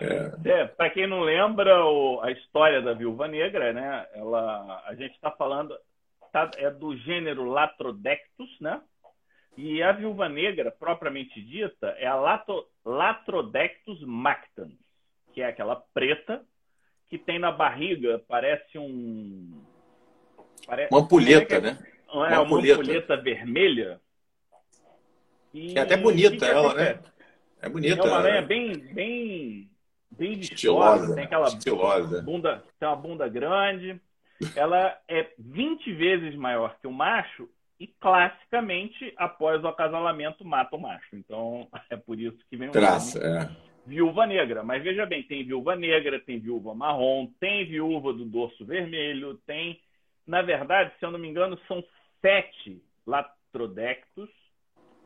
[0.00, 0.50] É.
[0.50, 4.06] É, Para quem não lembra o, a história da Viúva Negra, né?
[4.14, 5.76] Ela, a gente está falando
[6.36, 8.82] tá, é do gênero Latrodectus, né?
[9.56, 14.74] E a Viúva Negra, propriamente dita, é a Lato, Latrodectus mactans,
[15.32, 16.44] que é aquela preta
[17.08, 19.62] que tem na barriga, parece um.
[20.66, 21.78] Parece, uma ampulheta, é, é né?
[22.08, 22.80] É, uma, ampulheta.
[22.80, 24.00] ampulheta vermelha.
[25.54, 27.00] E, é até bonita ela, né?
[27.62, 28.02] É bonita.
[28.02, 28.46] É uma aranha né?
[28.46, 29.70] bem, bem,
[30.10, 31.14] bem estilosa.
[31.14, 32.20] Tem aquela estilosa.
[32.20, 33.98] bunda, tem uma bunda grande.
[34.54, 40.80] Ela é 20 vezes maior que o macho e classicamente após o acasalamento mata o
[40.80, 41.14] macho.
[41.14, 43.48] Então é por isso que vem o Traça, é.
[43.86, 44.62] viúva negra.
[44.62, 49.80] Mas veja bem, tem viúva negra, tem viúva marrom, tem viúva do dorso vermelho, tem,
[50.26, 51.84] na verdade, se eu não me engano, são
[52.20, 54.28] sete latrodectos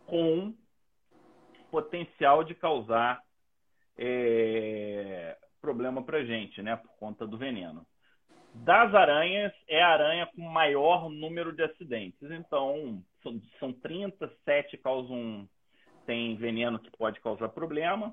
[0.06, 0.54] com
[1.70, 3.22] potencial de causar
[3.96, 7.86] é, problema para gente, né, por conta do veneno.
[8.52, 12.30] Das aranhas, é a aranha com maior número de acidentes.
[12.30, 15.48] Então, são, são 37 causam
[16.06, 18.12] tem veneno que pode causar problema.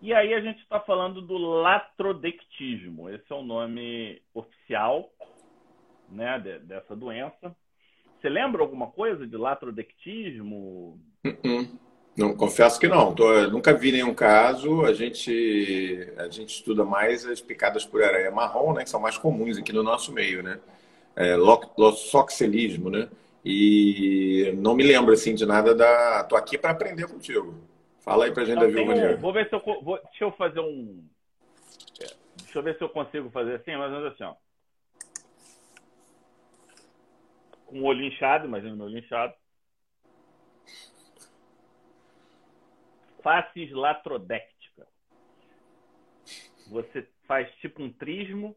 [0.00, 3.10] E aí a gente está falando do latrodectismo.
[3.10, 5.10] Esse é o nome oficial
[6.08, 7.54] né, de, dessa doença.
[8.18, 10.98] Você lembra alguma coisa de latrodectismo?
[11.24, 11.78] Uh -uh.
[12.16, 13.14] Não, confesso que não.
[13.14, 14.82] Tô, nunca vi nenhum caso.
[14.86, 18.84] A gente, a gente estuda mais as picadas por aranha marrom, né?
[18.84, 20.58] Que são mais comuns aqui no nosso meio, né?
[21.14, 23.08] É, loxoxelismo, né?
[23.44, 26.24] E não me lembro, assim, de nada da...
[26.24, 27.54] Tô aqui para aprender contigo.
[28.00, 29.16] Fala aí pra gente não, da Viúva um...
[29.18, 29.60] Vou ver se eu...
[29.60, 29.96] Vou...
[29.96, 31.04] Deixa eu fazer um...
[32.42, 34.34] Deixa eu ver se eu consigo fazer assim, mais ou menos assim, ó.
[37.66, 39.34] Com o olho inchado, imagina o meu olho inchado.
[43.26, 44.86] Face latrodéctica.
[46.68, 48.56] Você faz tipo um trismo.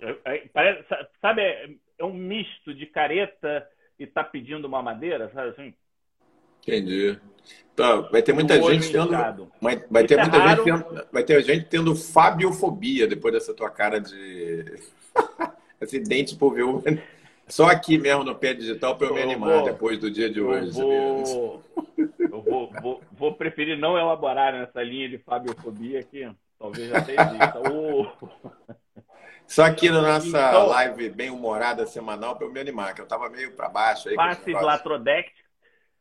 [0.00, 0.86] É, é, parece,
[1.20, 1.42] sabe,
[1.98, 3.68] é um misto de careta
[3.98, 5.74] e tá pedindo uma madeira, sabe assim?
[6.62, 7.18] Entendi.
[7.76, 9.10] Tá, vai ter muita gente tendo.
[9.60, 10.64] Vai, vai ter é muita raro.
[10.64, 14.64] gente tendo, vai ter gente tendo fabiofobia depois dessa tua cara de
[15.80, 16.64] acidente por ver
[17.48, 20.40] só aqui mesmo no pé digital para eu me animar vou, depois do dia de
[20.40, 20.72] hoje.
[20.72, 21.62] Vou,
[22.18, 27.60] eu vou, vou, vou, preferir não elaborar nessa linha de fabiofobia que talvez já exista.
[29.48, 33.04] Só aqui na nossa então, live bem humorada semanal para eu me animar, que eu
[33.04, 34.10] estava meio para baixo.
[34.10, 34.14] aí.
[34.14, 35.32] Faces latrodectic.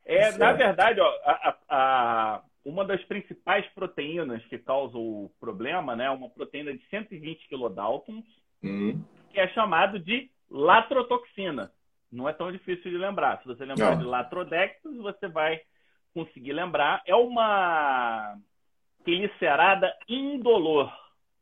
[0.06, 6.10] É, na verdade, ó, a, a, uma das principais proteínas que causam o problema, né,
[6.10, 8.26] uma proteína de 120 kilodaltons,
[8.62, 9.02] hum.
[9.30, 11.72] que é chamado de latrotoxina.
[12.12, 13.40] Não é tão difícil de lembrar.
[13.42, 14.00] Se você lembrar Não.
[14.00, 15.62] de latrodectus, você vai
[16.14, 17.02] conseguir lembrar.
[17.06, 18.38] É uma
[19.06, 20.92] glicerada indolor.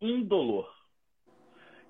[0.02, 0.74] Indolor.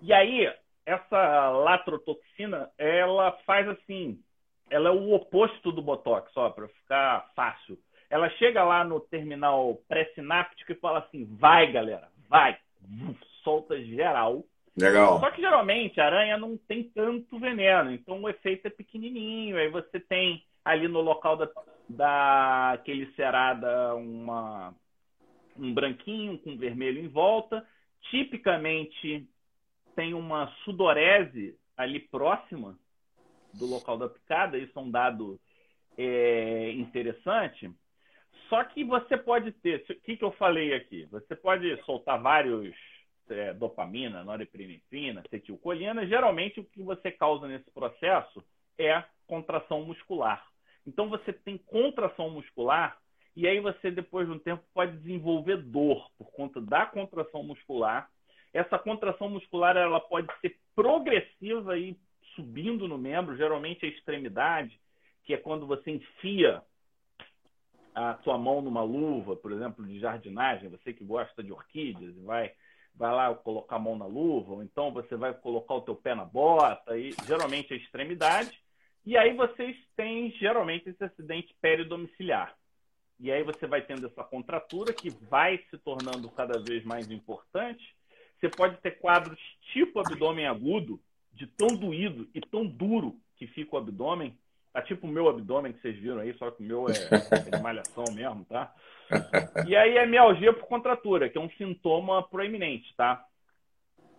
[0.02, 0.54] E aí,
[0.86, 4.22] essa latrotoxina, ela faz assim,
[4.70, 7.78] ela é o oposto do Botox, só para ficar fácil.
[8.10, 12.58] Ela chega lá no terminal pré-sináptico e fala assim, vai galera, vai,
[13.44, 14.44] solta geral
[14.78, 15.20] Legal.
[15.20, 19.58] Só que geralmente a aranha não tem tanto veneno, então o efeito é pequenininho.
[19.58, 21.50] Aí você tem ali no local da,
[21.88, 22.82] da
[23.16, 24.76] cerada uma,
[25.58, 27.66] um branquinho com vermelho em volta.
[28.10, 29.28] Tipicamente
[29.96, 32.78] tem uma sudorese ali próxima
[33.54, 35.40] do local da picada, isso é um dado
[35.98, 37.72] é, interessante.
[38.50, 41.06] Só que você pode ter, o que, que eu falei aqui?
[41.06, 42.76] Você pode soltar vários
[43.30, 48.44] é, dopamina, norepinefrina, acetilcolina, geralmente o que você causa nesse processo
[48.78, 50.46] é contração muscular.
[50.86, 52.98] Então você tem contração muscular
[53.36, 58.10] e aí você depois de um tempo pode desenvolver dor por conta da contração muscular.
[58.54, 61.98] essa contração muscular ela pode ser progressiva e
[62.36, 64.80] subindo no membro, geralmente a extremidade,
[65.24, 66.62] que é quando você enfia
[67.94, 72.54] a sua mão numa luva, por exemplo, de jardinagem, você que gosta de orquídeas, vai
[72.98, 76.16] vai lá colocar a mão na luva, ou então você vai colocar o teu pé
[76.16, 78.58] na bota, e geralmente a extremidade,
[79.06, 82.56] e aí vocês têm geralmente esse acidente peridomiciliar.
[83.20, 87.96] E aí você vai tendo essa contratura que vai se tornando cada vez mais importante.
[88.40, 89.40] Você pode ter quadros
[89.74, 91.00] tipo abdômen agudo,
[91.32, 94.38] de tão doído e tão duro que fica o abdômen,
[94.76, 96.92] Tá tipo o meu abdômen que vocês viram aí, só que o meu é,
[97.32, 98.76] é de malhação mesmo, tá?
[99.66, 103.26] E aí é mialgia por contratura, que é um sintoma proeminente, tá?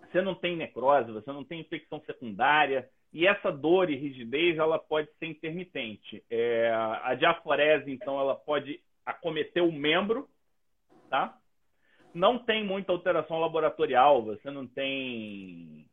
[0.00, 4.78] Você não tem necrose, você não tem infecção secundária, e essa dor e rigidez, ela
[4.78, 6.24] pode ser intermitente.
[6.30, 6.70] É,
[7.02, 10.26] a diaforese, então, ela pode acometer o membro,
[11.10, 11.36] tá?
[12.14, 15.86] Não tem muita alteração laboratorial, você não tem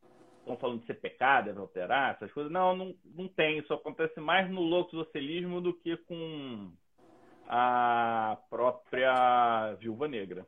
[0.44, 2.52] estão falando de CPK, deve alterar, essas coisas.
[2.52, 3.58] Não, não, não tem.
[3.58, 6.72] Isso acontece mais no loxocelismo do que com
[7.48, 10.46] a própria viúva negra.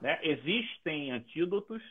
[0.00, 0.18] Né?
[0.22, 1.82] Existem antídotos.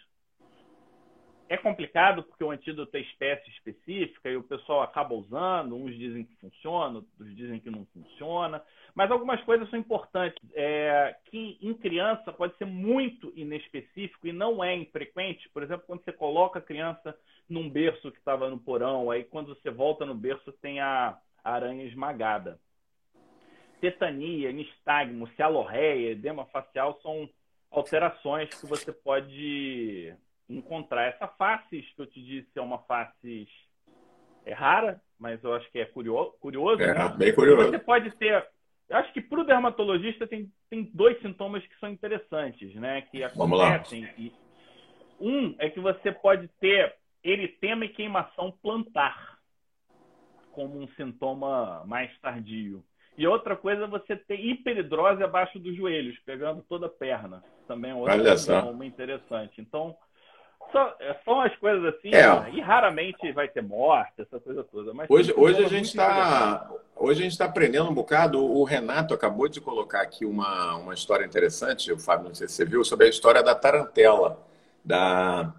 [1.47, 5.75] É complicado porque o antídoto é espécie específica e o pessoal acaba usando.
[5.75, 8.63] Uns dizem que funciona, outros dizem que não funciona.
[8.95, 14.63] Mas algumas coisas são importantes, é, que em criança pode ser muito inespecífico e não
[14.63, 15.49] é infrequente.
[15.49, 17.17] Por exemplo, quando você coloca a criança
[17.51, 21.83] num berço que estava no porão, aí quando você volta no berço tem a aranha
[21.85, 22.59] esmagada.
[23.79, 27.27] Tetania, nistagmo, cialorreia, edema facial são
[27.69, 30.15] alterações que você pode
[30.47, 31.07] encontrar.
[31.07, 33.47] Essa face que eu te disse é uma face
[34.45, 36.33] é rara, mas eu acho que é curioso.
[36.39, 37.09] curioso é, né?
[37.17, 37.69] bem curioso.
[37.69, 38.47] Você pode ter
[38.91, 43.01] eu acho que para o dermatologista tem, tem dois sintomas que são interessantes, né?
[43.03, 44.03] Que acontecem.
[44.17, 44.33] E
[45.17, 49.39] um é que você pode ter eritema e queimação plantar
[50.51, 52.83] como um sintoma mais tardio.
[53.17, 57.43] E outra coisa é você ter hiperidrose abaixo dos joelhos, pegando toda a perna.
[57.67, 59.61] Também é outro sintoma interessante.
[59.61, 59.95] Então,
[60.71, 62.27] só, é, são as coisas assim, é.
[62.27, 62.51] né?
[62.53, 64.93] e raramente vai ter morte, essa coisa toda.
[64.93, 68.43] Mas hoje, hoje a gente está hoje a gente está aprendendo um bocado.
[68.43, 72.55] O Renato acabou de colocar aqui uma, uma história interessante, o Fábio, não sei se
[72.55, 74.39] você viu, sobre a história da tarantela,
[74.83, 75.53] da,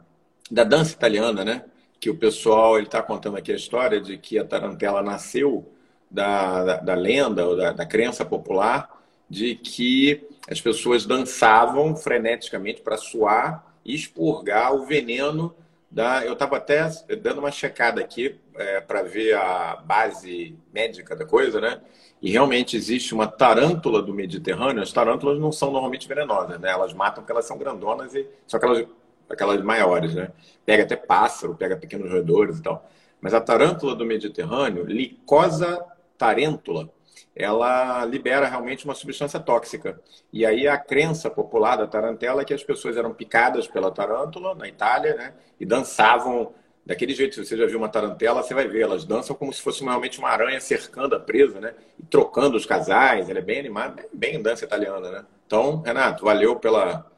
[0.53, 1.65] da dança italiana, né?
[1.99, 5.67] Que o pessoal ele está contando aqui a história de que a tarantela nasceu
[6.11, 12.83] da, da, da lenda ou da, da crença popular de que as pessoas dançavam freneticamente
[12.83, 15.55] para suar e expurgar o veneno
[15.91, 16.23] da.
[16.23, 16.87] Eu estava até
[17.17, 21.81] dando uma checada aqui é, para ver a base médica da coisa, né?
[22.21, 24.83] E realmente existe uma tarântula do Mediterrâneo.
[24.83, 26.71] As tarântulas não são normalmente venenosas, né?
[26.71, 28.87] Elas matam porque elas são grandonas e são aquelas,
[29.33, 30.31] aquelas maiores, né?
[30.65, 32.89] Pega até pássaro, pega pequenos roedores e tal.
[33.21, 35.85] Mas a tarântula do Mediterrâneo, Licosa
[36.19, 36.89] tarêntula,
[37.35, 40.01] ela libera realmente uma substância tóxica.
[40.33, 44.55] E aí a crença popular da tarantela é que as pessoas eram picadas pela tarântula
[44.55, 45.35] na Itália, né?
[45.59, 46.53] E dançavam
[46.85, 47.35] daquele jeito.
[47.35, 50.19] Se você já viu uma tarantela, você vai ver, elas dançam como se fosse realmente
[50.19, 51.75] uma aranha cercando a presa, né?
[51.99, 53.31] E trocando os casais.
[53.31, 55.25] Ela é bem animada, bem dança italiana, né?
[55.47, 57.11] Então, Renato, valeu pela,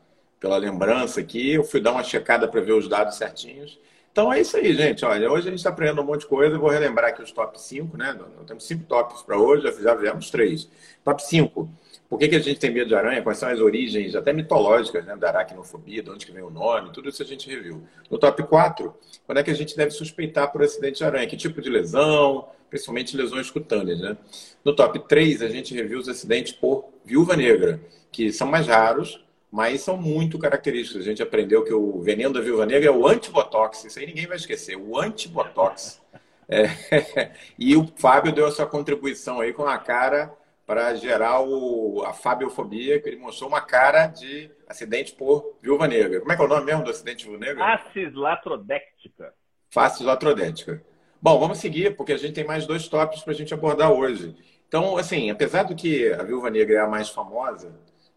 [0.45, 1.55] pela lembrança aqui.
[1.55, 3.81] Eu fui dar uma checada para ver os dados certinhos.
[4.13, 5.03] Então é isso aí, gente.
[5.03, 6.55] Olha, hoje a gente está aprendendo um monte de coisa.
[6.55, 8.13] Eu vou relembrar aqui os top 5, né?
[8.13, 10.69] Nós temos cinco tops para hoje, já fizemos três.
[11.03, 11.71] Top 5.
[12.11, 13.23] Por que, que a gente tem medo de aranha?
[13.23, 15.17] Quais são as origens, até mitológicas, né?
[15.17, 17.83] da aracnofobia, de onde que vem o nome, tudo isso a gente reviu.
[18.11, 18.95] No top 4,
[19.27, 21.27] quando é que a gente deve suspeitar por acidente de aranha?
[21.27, 22.47] Que tipo de lesão?
[22.69, 24.17] Principalmente lesões cutâneas, né?
[24.63, 27.81] No top 3, a gente reviu os acidentes por viúva negra,
[28.13, 29.24] que são mais raros,
[29.55, 31.03] mas são muito característicos.
[31.03, 34.27] A gente aprendeu que o veneno da viúva negra é o antibotox, isso aí ninguém
[34.27, 36.03] vai esquecer, o antibotox.
[36.49, 36.65] É,
[37.57, 40.35] e o Fábio deu a sua contribuição aí com a cara
[40.67, 46.19] para gerar o, a fabiofobia, que ele mostrou uma cara de acidente por viúva negra.
[46.19, 47.79] Como é que é o nome mesmo do acidente de viúva negra?
[47.79, 49.35] Faces latrodéctica.
[49.71, 50.83] Faces latrodéctica.
[51.23, 54.35] Bom, vamos seguir, porque a gente tem mais dois tópicos para a gente abordar hoje.
[54.67, 57.73] Então, assim, apesar do que a viúva negra é a mais famosa,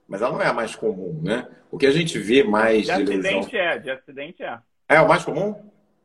[0.08, 1.48] mas ela não é a mais comum, né?
[1.70, 3.60] O que a gente vê mais de, de acidente lesão...
[3.60, 4.58] é, de acidente é.
[4.89, 5.55] É o mais comum?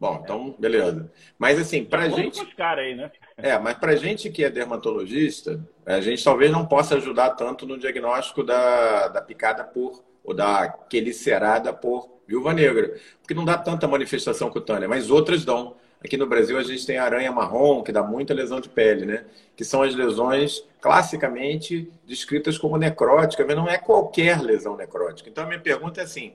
[0.02, 1.08] Bom, então, beleza.
[1.38, 2.42] Mas assim, pra gente.
[2.42, 3.12] Os aí, né?
[3.36, 7.78] É, mas pra gente que é dermatologista, a gente talvez não possa ajudar tanto no
[7.78, 13.86] diagnóstico da, da picada por, ou da quelicerada por viúva negra, porque não dá tanta
[13.86, 15.76] manifestação cutânea, mas outras dão.
[16.04, 19.24] Aqui no Brasil a gente tem aranha marrom, que dá muita lesão de pele, né?
[19.56, 25.30] Que são as lesões classicamente descritas como necróticas, mas não é qualquer lesão necrótica.
[25.30, 26.32] Então a minha pergunta é assim: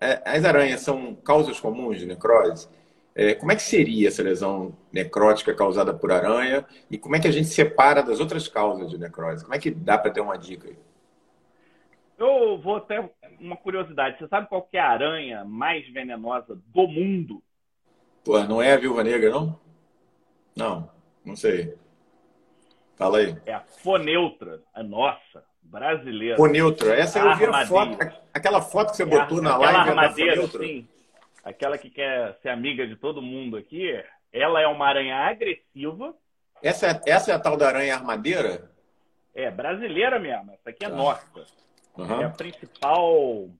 [0.00, 2.66] é, as aranhas são causas comuns de necrose?
[3.14, 7.28] É, como é que seria essa lesão necrótica causada por aranha e como é que
[7.28, 9.44] a gente separa das outras causas de necrose?
[9.44, 10.76] Como é que dá para ter uma dica aí?
[12.18, 14.18] Eu vou até uma curiosidade.
[14.18, 17.42] Você sabe qual é a aranha mais venenosa do mundo?
[18.24, 19.60] Pô, não é a viúva negra, não?
[20.56, 20.90] Não,
[21.24, 21.76] não sei.
[22.96, 23.36] Fala aí.
[23.44, 26.36] É a foneutra, a nossa, brasileira.
[26.36, 27.98] Foneutra, essa eu vi a foto,
[28.32, 30.88] aquela foto que você é botou na live armadeira, sim.
[31.44, 34.02] Aquela que quer ser amiga de todo mundo aqui,
[34.32, 36.14] ela é uma aranha agressiva.
[36.62, 38.70] Essa é, essa é a tal da aranha armadeira?
[39.34, 40.52] É, brasileira mesmo.
[40.52, 40.90] Essa aqui é ah.
[40.90, 41.44] nossa.
[41.98, 42.22] Uhum.
[42.22, 43.50] É a principal.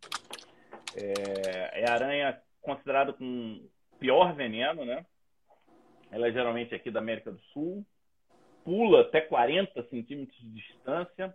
[0.97, 3.61] É, é a aranha considerada com
[4.05, 5.07] pior veneno, né?
[6.13, 7.85] Ela é geralmente aqui da América do Sul.
[8.63, 11.35] Pula até 40 centímetros de distância.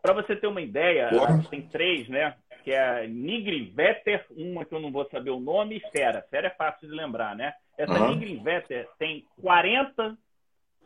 [0.00, 1.10] Para você ter uma ideia,
[1.50, 2.34] tem três, né?
[2.64, 6.22] Que é a Nigrivetter, uma que eu não vou saber o nome, e Fera.
[6.30, 7.54] Fera é fácil de lembrar, né?
[7.76, 8.14] Essa uhum.
[8.14, 10.16] Nigrivetter tem 40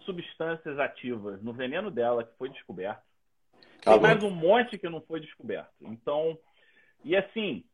[0.01, 3.03] substâncias ativas no veneno dela que foi descoberto.
[3.83, 5.71] Tá tem mais um monte que não foi descoberto.
[5.81, 6.37] Então,
[7.05, 7.65] e assim,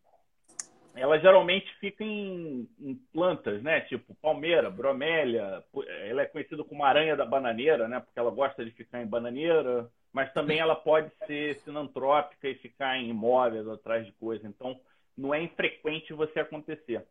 [0.97, 3.81] ela geralmente fica em, em, plantas, né?
[3.83, 5.63] Tipo palmeira, bromélia.
[6.09, 8.01] Ela é conhecida como aranha da bananeira, né?
[8.01, 9.91] Porque ela gosta de ficar em bananeira.
[10.13, 14.47] Mas também ela pode ser sinantrópica e ficar em imóveis atrás de coisas.
[14.47, 14.81] Então,
[15.17, 17.07] não é infrequente você acontecer.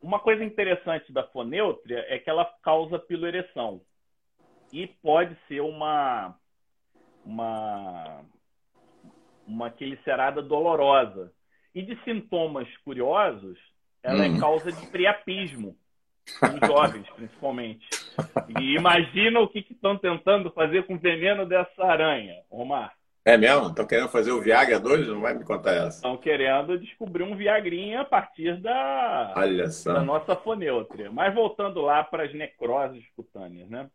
[0.00, 3.80] Uma coisa interessante da foneutria é que ela causa piloereção.
[4.72, 6.36] E pode ser uma,
[7.24, 8.24] uma
[9.50, 11.32] uma quilicerada dolorosa.
[11.74, 13.58] E de sintomas curiosos,
[14.02, 14.36] ela é hum.
[14.36, 15.76] é causa de priapismo,
[16.42, 17.88] em jovens, principalmente.
[18.58, 22.92] E imagina o que estão tentando fazer com o veneno dessa aranha, Omar.
[23.24, 23.68] É mesmo?
[23.68, 25.06] Estão querendo fazer o Viagra 2?
[25.08, 25.96] Não vai me contar essa.
[25.96, 29.34] Estão querendo descobrir um Viagrinha a partir da,
[29.84, 31.10] da nossa foneutria.
[31.12, 33.90] Mas voltando lá para as necroses cutâneas, né?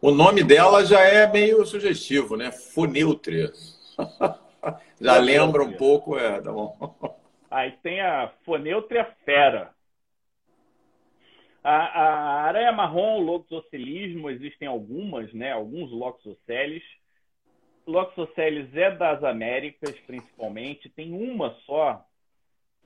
[0.00, 2.52] O nome dela já é meio sugestivo, né?
[2.52, 3.50] Foneutria.
[5.00, 6.76] Já lembra um pouco, é, tá bom.
[7.50, 9.74] Aí tem a Foneutria fera.
[11.62, 15.52] A, a aranha marrom, Loxocelismo, existem algumas, né?
[15.52, 16.82] Alguns Loxoceles.
[17.86, 20.88] Loxoceles é das Américas, principalmente.
[20.88, 22.04] Tem uma só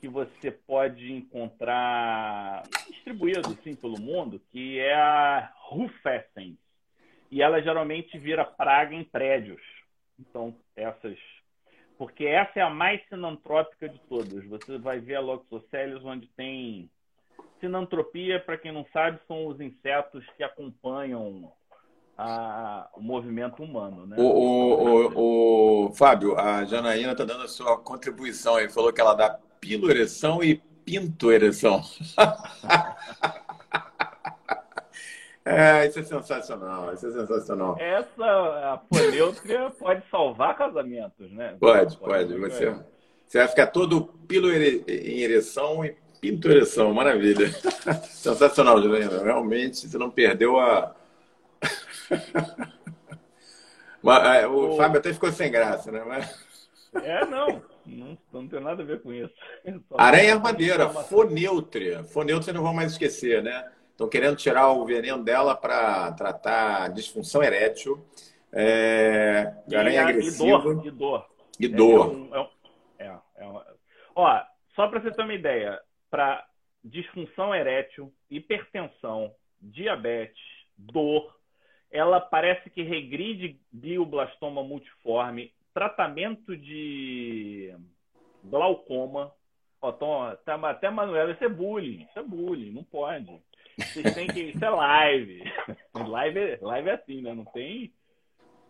[0.01, 6.59] que você pode encontrar distribuído assim pelo mundo, que é a Rufescens.
[7.31, 9.63] E ela geralmente vira praga em prédios.
[10.19, 11.19] Então, essas
[11.99, 14.45] porque essa é a mais sinantrópica de todas.
[14.47, 16.91] Você vai ver a Loxoceles, onde tem
[17.61, 21.51] sinantropia, para quem não sabe, são os insetos que acompanham
[22.17, 24.07] a, o movimento humano.
[24.07, 24.17] Né?
[24.19, 28.59] O, o, o, o Fábio, a Janaína está dando a sua contribuição.
[28.59, 31.83] Ele falou que ela dá piloereção e pintoereção.
[35.49, 37.77] É, isso é sensacional, isso é sensacional.
[37.79, 38.25] Essa
[38.75, 38.83] a
[39.79, 41.57] pode salvar casamentos, né?
[41.61, 42.35] Pode, pode.
[42.35, 42.39] pode.
[42.41, 42.77] Você,
[43.25, 47.49] você vai ficar todo pilo em ereção e pinto ereção, maravilha.
[48.11, 49.23] Sensacional, Juliana.
[49.23, 50.95] Realmente, você não perdeu a.
[54.37, 56.05] É, o, o Fábio até ficou sem graça, né?
[56.07, 56.33] Mas...
[57.03, 57.61] É, não.
[57.85, 59.35] Não, não tem nada a ver com isso.
[59.99, 62.05] Aranha armadeira, fonêutria.
[62.05, 63.69] Fonêutria não vou mais esquecer, né?
[63.97, 68.07] Estão querendo tirar o veneno dela para tratar disfunção erétil,
[68.53, 70.83] é, aranha agressiva.
[70.85, 71.27] E dor.
[71.59, 72.29] E dor.
[72.99, 73.65] É, é, é, é
[74.15, 74.43] Ó,
[74.75, 75.81] só para você ter uma ideia,
[76.11, 76.47] para
[76.85, 80.45] disfunção erétil, hipertensão, diabetes,
[80.77, 81.35] dor,
[81.91, 87.75] ela parece que regride glioblastoma multiforme, tratamento de
[88.45, 89.33] glaucoma.
[89.81, 90.39] Ó, tá,
[90.69, 93.41] até Manuela, isso é bullying, isso é bullying, não pode.
[93.79, 94.41] Vocês têm que.
[94.41, 95.53] Isso é live.
[95.95, 97.35] Live é, live é assim, né?
[97.35, 97.93] Não tem.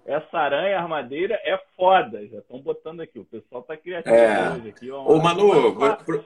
[0.05, 2.25] Essa aranha armadeira é foda.
[2.29, 3.19] Já estão botando aqui.
[3.19, 4.53] O pessoal tá criativo é.
[4.53, 4.91] hoje aqui.
[4.91, 6.25] Ô, Manu, vou,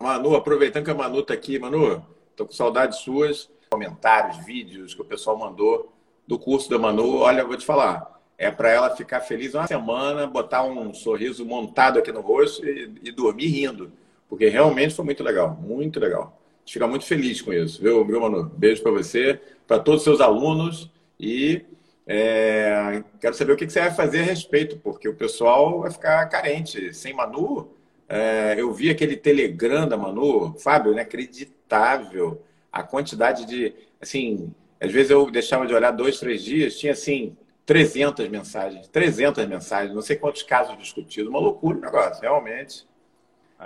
[0.00, 2.04] Manu, aproveitando que a Manu tá aqui, Manu,
[2.34, 3.50] tô com saudades suas.
[3.70, 5.92] Comentários, vídeos que o pessoal mandou
[6.26, 7.18] do curso da Manu.
[7.18, 8.18] Olha, eu vou te falar.
[8.38, 12.94] É para ela ficar feliz uma semana, botar um sorriso montado aqui no rosto e,
[13.02, 13.92] e dormir rindo.
[14.28, 15.54] Porque realmente foi muito legal.
[15.60, 16.37] Muito legal
[16.68, 18.44] gente fica muito feliz com isso, viu, viu Manu?
[18.44, 21.64] Beijo para você, para todos os seus alunos e
[22.06, 26.26] é, quero saber o que você vai fazer a respeito, porque o pessoal vai ficar
[26.26, 26.92] carente.
[26.92, 27.70] Sem Manu,
[28.06, 33.74] é, eu vi aquele Telegram da Manu, Fábio, inacreditável a quantidade de.
[34.00, 39.46] Assim, às vezes eu deixava de olhar dois, três dias, tinha assim 300 mensagens, 300
[39.46, 42.86] mensagens, não sei quantos casos discutidos, uma loucura o negócio, realmente.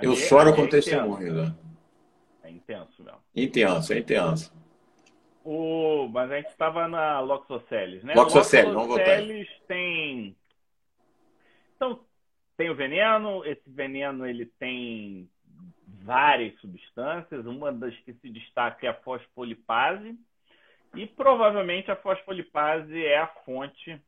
[0.00, 1.54] Eu choro com é testemunho, né?
[2.42, 3.20] É intenso mesmo.
[3.34, 4.52] Intenso, é intenso.
[5.44, 8.14] O, mas a gente estava na Loxoceles, né?
[8.14, 9.18] Loxoceles, vamos voltar.
[9.18, 10.36] Loxoceles tem...
[11.76, 12.00] Então,
[12.56, 13.44] tem o veneno.
[13.44, 15.28] Esse veneno, ele tem
[15.86, 17.44] várias substâncias.
[17.44, 20.16] Uma das que se destaca é a fosfolipase.
[20.94, 24.00] E provavelmente a fosfolipase é a fonte.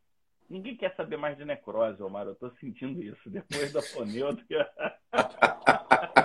[0.48, 2.26] Ninguém quer saber mais de necrose, Omar.
[2.26, 3.80] Eu estou sentindo isso depois da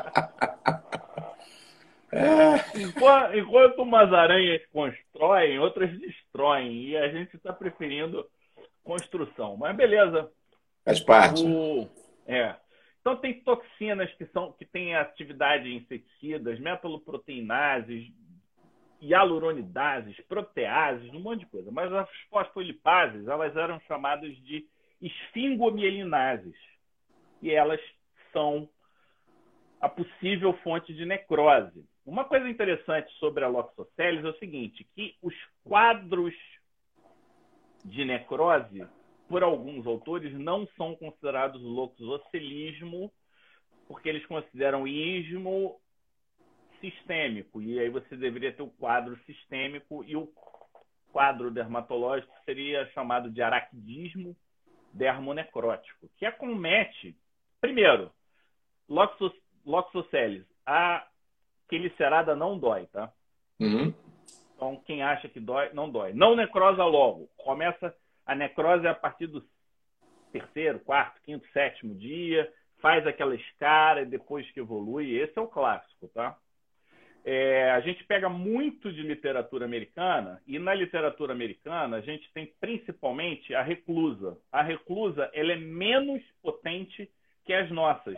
[2.10, 2.80] fonêutica.
[2.80, 6.84] enquanto, enquanto umas aranhas constroem, outras destroem.
[6.86, 8.26] E a gente está preferindo
[8.84, 9.58] construção.
[9.58, 10.32] Mas beleza.
[10.84, 11.44] Faz parte.
[11.44, 11.88] O,
[12.26, 12.56] é.
[13.02, 18.12] Então tem toxinas que são que têm atividade em inseticidas, metaloproteinases,
[19.02, 21.72] hialuronidases, proteases, um monte de coisa.
[21.72, 24.66] Mas as fosfolipases, elas eram chamadas de
[25.02, 26.56] esfingomielinases.
[27.42, 27.80] E elas
[28.34, 28.70] são
[29.80, 31.86] a possível fonte de necrose.
[32.06, 36.34] Uma coisa interessante sobre a Loxoceles é o seguinte, que os quadros
[37.86, 38.86] de necrose,
[39.28, 43.12] por alguns autores, não são considerados loxocelismo,
[43.88, 45.80] porque eles consideram ismo
[46.82, 47.62] sistêmico.
[47.62, 50.32] E aí você deveria ter o quadro sistêmico e o
[51.12, 54.36] quadro dermatológico seria chamado de araquidismo
[54.94, 57.16] dermonecrótico, que acomete,
[57.62, 58.12] primeiro,
[59.66, 60.46] loxoceles.
[60.66, 61.08] A
[61.70, 63.12] quilicerada não dói, tá?
[63.60, 63.94] Uhum.
[64.56, 66.12] Então, quem acha que dói, não dói.
[66.12, 67.30] Não necrosa logo.
[67.38, 67.96] Começa
[68.26, 69.42] a necrose a partir do
[70.32, 75.16] terceiro, quarto, quinto, sétimo dia, faz aquela escara e depois que evolui.
[75.16, 76.38] Esse é o clássico, tá?
[77.26, 82.54] É, a gente pega muito de literatura americana e na literatura americana a gente tem
[82.60, 84.38] principalmente a reclusa.
[84.52, 87.10] A reclusa ela é menos potente
[87.46, 88.18] que as nossas,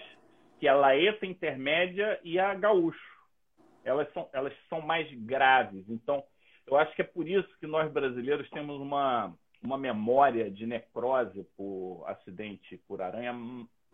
[0.60, 3.11] que é a laeta intermédia e a gaúcho.
[3.84, 5.84] Elas são, elas são mais graves.
[5.90, 6.24] Então,
[6.68, 11.44] eu acho que é por isso que nós brasileiros temos uma, uma memória de necrose
[11.58, 13.34] por acidente por aranha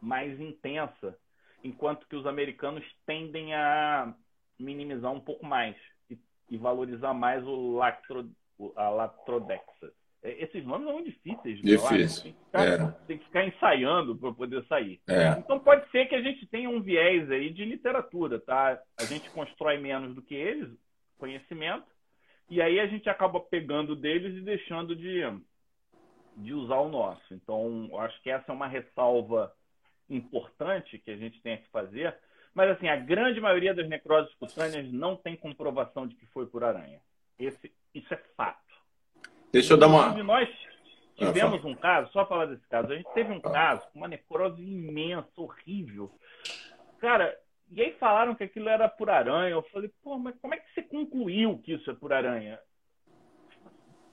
[0.02, 1.18] mais intensa,
[1.64, 4.14] enquanto que os americanos tendem a
[4.60, 5.76] minimizar um pouco mais
[6.10, 6.18] e,
[6.50, 8.30] e valorizar mais o lactro,
[8.76, 9.92] a latrodexa.
[10.24, 11.62] É, esses nomes são difíceis.
[11.62, 12.24] Difícil.
[12.24, 15.00] Tem que, ficar, tem que ficar ensaiando para poder sair.
[15.08, 15.30] É.
[15.40, 18.82] Então pode ser que a gente tenha um viés aí de literatura, tá?
[18.98, 20.70] A gente constrói menos do que eles,
[21.18, 21.86] conhecimento,
[22.50, 25.22] e aí a gente acaba pegando deles e deixando de,
[26.38, 27.34] de usar o nosso.
[27.34, 29.54] Então, acho que essa é uma ressalva
[30.10, 32.16] importante que a gente tem que fazer,
[32.54, 36.64] mas, assim, a grande maioria das necroses cutâneas não tem comprovação de que foi por
[36.64, 37.00] aranha.
[37.38, 38.67] Esse, isso é fato.
[39.52, 40.12] Deixa eu dar uma.
[40.24, 40.50] Nós
[41.16, 44.62] tivemos um caso, só falar desse caso, a gente teve um caso com uma necrose
[44.62, 46.12] imensa, horrível.
[47.00, 47.36] Cara,
[47.72, 49.52] e aí falaram que aquilo era por aranha.
[49.52, 52.60] Eu falei, pô, mas como é que você concluiu que isso é por aranha?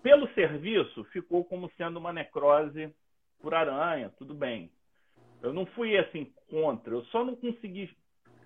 [0.03, 2.95] Pelo serviço, ficou como sendo uma necrose
[3.41, 4.71] por aranha, tudo bem.
[5.43, 7.91] Eu não fui assim contra, eu só não consegui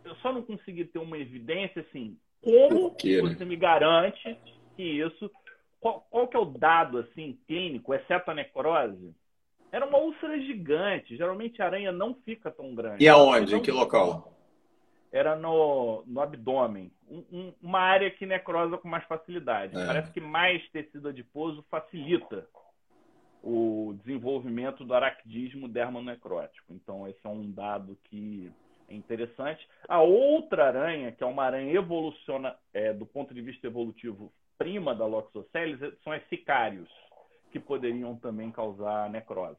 [0.05, 3.35] eu só não consegui ter uma evidência assim, como que, né?
[3.35, 4.37] você me garante
[4.77, 5.31] que isso.
[5.81, 9.15] Qual, qual, que é o dado assim clínico, exceto a necrose?
[9.71, 11.17] Era uma úlcera gigante.
[11.17, 13.05] Geralmente a aranha não fica tão grande.
[13.05, 13.55] E aonde?
[13.55, 14.33] Em que local?
[15.13, 16.91] Era no, no abdômen.
[17.09, 19.79] Um, um, uma área que necrosa com mais facilidade.
[19.79, 19.87] É.
[19.87, 22.47] Parece que mais tecido adiposo facilita
[23.43, 26.73] o desenvolvimento do araquidismo dermonecrótico.
[26.73, 28.51] Então, esse é um dado que
[28.89, 29.67] é interessante.
[29.87, 34.95] A outra aranha, que é uma aranha evoluciona é, do ponto de vista evolutivo prima
[34.95, 36.89] da Loxoceles, são as sicários,
[37.51, 39.57] que poderiam também causar necrose.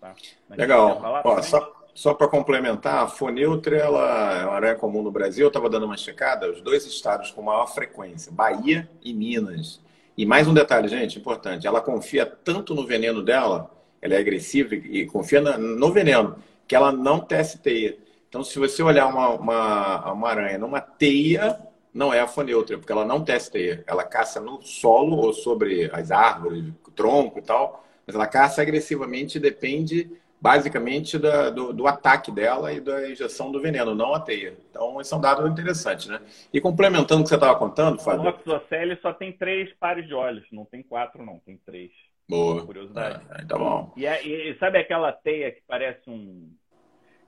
[0.00, 0.14] Tá?
[0.50, 1.00] Legal.
[1.24, 5.44] Ó, só só para complementar, a Foneutra ela é uma aranha comum no Brasil.
[5.44, 9.80] Eu estava dando uma checada, os dois estados com maior frequência, Bahia e Minas.
[10.16, 14.74] E mais um detalhe, gente, importante: ela confia tanto no veneno dela, ela é agressiva
[14.74, 16.36] e confia no veneno,
[16.66, 17.98] que ela não tece teia.
[18.28, 21.58] Então, se você olhar uma, uma, uma aranha numa teia,
[21.92, 23.84] não é a foneutra, porque ela não testa teia.
[23.86, 26.64] Ela caça no solo ou sobre as árvores,
[26.94, 32.72] tronco e tal, mas ela caça agressivamente e depende basicamente da, do, do, ataque dela
[32.72, 34.56] e da injeção do veneno, não a teia.
[34.68, 36.20] Então, esse é um dado interessante, né?
[36.52, 38.24] E complementando o que você estava contando, Fábio.
[38.24, 41.92] O Oxocele só tem três pares de olhos, não tem quatro, não, tem três.
[42.28, 42.66] Boa.
[42.66, 43.24] Curiosidade.
[43.30, 43.92] Ah, tá bom.
[43.96, 46.50] E, é, e, sabe aquela teia que parece um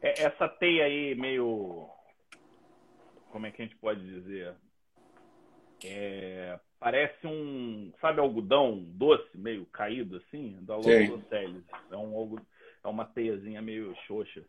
[0.04, 1.88] é, essa teia aí meio.
[3.34, 4.54] Como é que a gente pode dizer?
[5.84, 7.92] É, parece um.
[8.00, 10.56] Sabe, algodão doce, meio caído assim?
[10.60, 11.64] Da Logoceles.
[11.90, 12.38] É, um,
[12.84, 14.44] é uma teiazinha meio xoxa.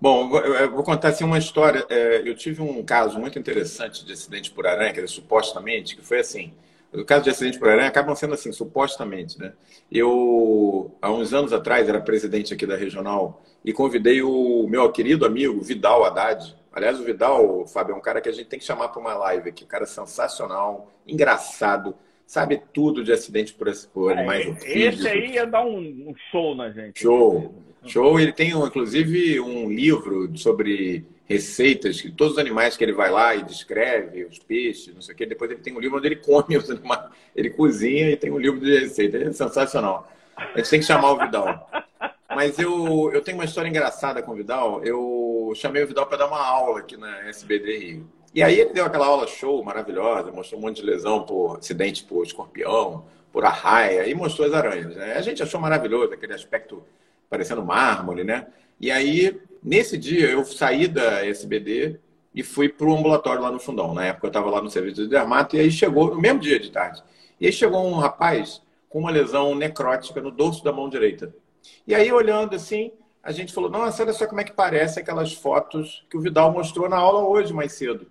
[0.00, 1.86] Bom, eu vou contar assim uma história.
[1.88, 6.18] É, eu tive um caso muito interessante de acidente por aranha, que supostamente, que foi
[6.18, 6.52] assim.
[6.92, 9.52] O caso de acidente por aranha acabam sendo assim, supostamente, né?
[9.90, 15.24] Eu, há uns anos atrás, era presidente aqui da regional e convidei o meu querido
[15.24, 16.56] amigo Vidal Haddad.
[16.76, 19.14] Aliás, o Vidal, Fábio, é um cara que a gente tem que chamar para uma
[19.14, 19.64] live aqui.
[19.64, 21.94] Um cara sensacional, engraçado,
[22.26, 24.46] sabe tudo de acidente por, animais.
[24.46, 27.00] Ah, esse aí ia dar um, um show na gente.
[27.00, 27.54] Show.
[27.86, 28.20] Show.
[28.20, 33.34] Ele tem, inclusive, um livro sobre receitas, que todos os animais que ele vai lá
[33.34, 35.24] e descreve, os peixes, não sei o quê.
[35.24, 38.38] Depois ele tem um livro onde ele come os animais, ele cozinha e tem um
[38.38, 39.16] livro de receita.
[39.16, 40.12] É sensacional.
[40.36, 41.70] A gente tem que chamar o Vidal.
[42.28, 44.84] Mas eu, eu tenho uma história engraçada com o Vidal.
[44.84, 48.10] Eu chamei o Vidal para dar uma aula aqui na SBD Rio.
[48.34, 52.04] E aí ele deu aquela aula show maravilhosa, mostrou um monte de lesão por acidente
[52.04, 54.94] por escorpião, por arraia, e mostrou as aranhas.
[54.94, 55.14] Né?
[55.14, 56.82] A gente achou maravilhoso aquele aspecto
[57.30, 58.46] parecendo mármore, né?
[58.80, 61.98] E aí, nesse dia, eu saí da SBD
[62.34, 63.94] e fui para o ambulatório lá no Fundão.
[63.94, 66.60] Na época eu estava lá no serviço de dermato, e aí chegou, no mesmo dia
[66.60, 67.02] de tarde,
[67.40, 71.34] e aí chegou um rapaz com uma lesão necrótica no dorso da mão direita.
[71.86, 72.92] E aí, olhando assim,
[73.26, 76.52] a gente falou: Nossa, olha só como é que parece aquelas fotos que o Vidal
[76.52, 78.06] mostrou na aula hoje, mais cedo.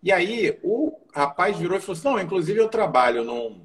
[0.00, 3.60] E aí, o rapaz virou e falou assim: Não, inclusive eu trabalho num,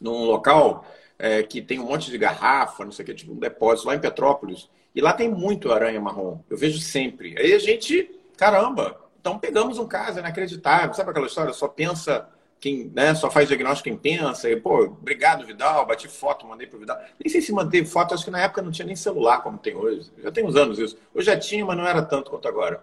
[0.00, 0.86] num local
[1.18, 3.96] é, que tem um monte de garrafa, não sei o que, tipo um depósito lá
[3.96, 4.70] em Petrópolis.
[4.94, 6.40] E lá tem muito aranha marrom.
[6.48, 7.34] Eu vejo sempre.
[7.38, 10.94] Aí a gente, caramba, então pegamos um caso inacreditável.
[10.94, 11.52] Sabe aquela história?
[11.52, 12.28] Só pensa
[12.62, 14.48] quem, né, só faz diagnóstico quem pensa.
[14.48, 15.84] E, pô, obrigado, Vidal.
[15.84, 16.96] Bati foto, mandei pro Vidal.
[17.18, 19.74] Nem sei se mandei foto, acho que na época não tinha nem celular como tem
[19.74, 20.12] hoje.
[20.22, 20.96] Já tem uns anos isso.
[21.12, 22.80] Hoje já tinha, mas não era tanto quanto agora.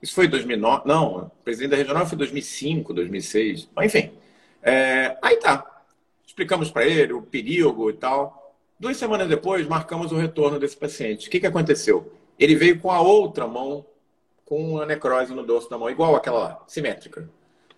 [0.00, 0.88] Isso foi 2009.
[0.88, 3.68] Não, presidente da regional foi 2005, 2006.
[3.76, 4.12] Mas, enfim.
[4.62, 5.82] É, aí tá.
[6.26, 8.56] Explicamos para ele o perigo e tal.
[8.80, 11.28] Duas semanas depois, marcamos o retorno desse paciente.
[11.28, 12.10] O que, que aconteceu?
[12.38, 13.84] Ele veio com a outra mão,
[14.46, 17.28] com a necrose no dorso da mão, igual aquela lá, simétrica.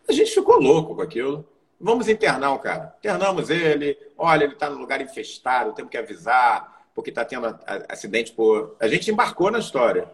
[0.09, 1.49] A gente ficou louco com aquilo.
[1.81, 2.95] Vamos internar o cara.
[2.99, 3.97] Internamos ele.
[4.17, 8.77] Olha, ele está no lugar infestado, temos que avisar, porque está tendo acidente por.
[8.81, 10.09] A gente embarcou na história.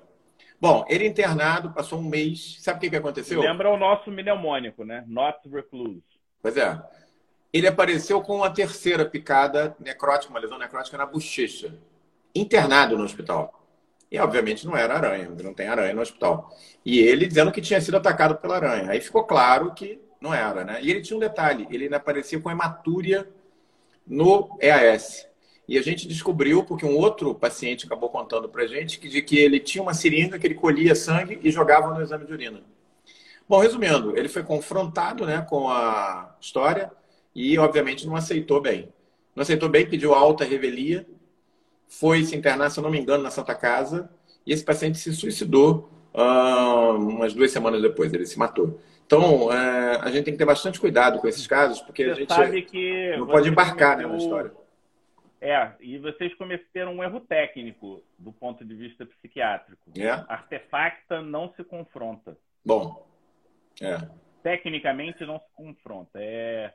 [0.60, 2.56] Bom, ele internado, passou um mês.
[2.60, 3.40] Sabe o que, que aconteceu?
[3.40, 5.04] Lembra o nosso mnemônico, né?
[5.06, 6.02] Not recluse.
[6.42, 6.80] Pois é
[7.52, 11.74] ele apareceu com uma terceira picada necrótica, uma lesão necrótica na bochecha,
[12.34, 13.59] internado no hospital.
[14.10, 16.54] E, obviamente, não era aranha, não tem aranha no hospital.
[16.84, 18.90] E ele dizendo que tinha sido atacado pela aranha.
[18.90, 20.80] Aí ficou claro que não era, né?
[20.82, 23.28] E ele tinha um detalhe, ele aparecia com hematúria
[24.06, 25.28] no EAS.
[25.68, 29.38] E a gente descobriu, porque um outro paciente acabou contando pra gente, que, de que
[29.38, 32.60] ele tinha uma seringa que ele colhia sangue e jogava no exame de urina.
[33.48, 36.90] Bom, resumindo, ele foi confrontado né, com a história,
[37.34, 38.92] e, obviamente, não aceitou bem.
[39.34, 41.06] Não aceitou bem, pediu alta revelia,
[41.90, 44.08] foi se internar, se eu não me engano, na Santa Casa,
[44.46, 48.80] e esse paciente se suicidou uh, umas duas semanas depois, ele se matou.
[49.04, 52.14] Então, uh, a gente tem que ter bastante cuidado com esses casos, porque Você a
[52.14, 54.08] gente sabe que não pode embarcar cometeu...
[54.08, 54.52] né, na história.
[55.42, 59.90] É, e vocês cometeram um erro técnico do ponto de vista psiquiátrico.
[59.96, 60.10] É.
[60.10, 62.36] Artefacta não se confronta.
[62.64, 63.06] Bom,
[63.80, 63.98] é.
[64.42, 66.18] Tecnicamente não se confronta.
[66.20, 66.72] É,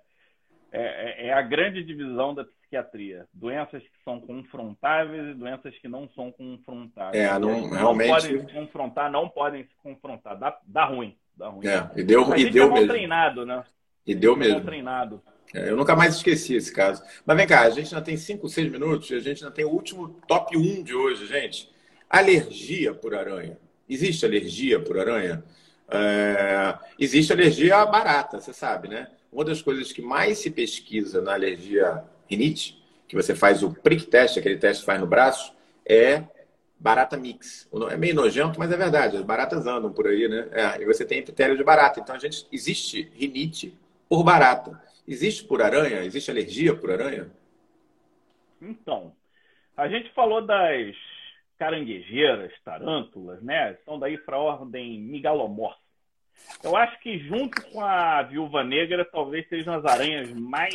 [0.76, 3.26] é, é, é, a grande divisão da psiquiatria.
[3.34, 7.24] Doenças que são confrontáveis e doenças que não são confrontáveis.
[7.24, 8.10] É, não, realmente...
[8.10, 10.38] não podem se confrontar, não podem se confrontar.
[10.38, 11.16] Dá, dá ruim.
[11.36, 11.68] Dá ruim.
[11.68, 12.88] É, e deu, Mas e deu é mesmo.
[12.88, 13.64] treinado, né?
[14.06, 14.62] E deu mesmo.
[14.62, 15.22] treinado.
[15.54, 17.02] É, eu nunca mais esqueci esse caso.
[17.26, 19.66] Mas vem cá, a gente ainda tem 5, 6 minutos e a gente ainda tem
[19.66, 21.70] o último top 1 de hoje, gente.
[22.10, 23.58] Alergia por aranha.
[23.88, 25.44] Existe alergia por aranha?
[25.90, 26.78] É...
[27.00, 29.08] Existe alergia barata, você sabe, né?
[29.36, 34.06] Uma das coisas que mais se pesquisa na alergia rinite, que você faz o prick
[34.06, 35.54] test, aquele teste que faz no braço,
[35.86, 36.24] é
[36.80, 37.70] barata mix.
[37.92, 39.18] É meio nojento, mas é verdade.
[39.18, 40.48] As baratas andam por aí, né?
[40.54, 42.00] É, e você tem epitélio de barata.
[42.00, 43.78] Então, a gente existe rinite
[44.08, 44.82] por barata.
[45.06, 46.06] Existe por aranha?
[46.06, 47.30] Existe alergia por aranha?
[48.62, 49.14] Então,
[49.76, 50.96] a gente falou das
[51.60, 53.78] caranguejeiras, tarântulas, né?
[53.84, 55.85] São daí para a ordem migalomorfa.
[56.64, 60.74] Eu acho que junto com a Viúva Negra, talvez sejam as aranhas mais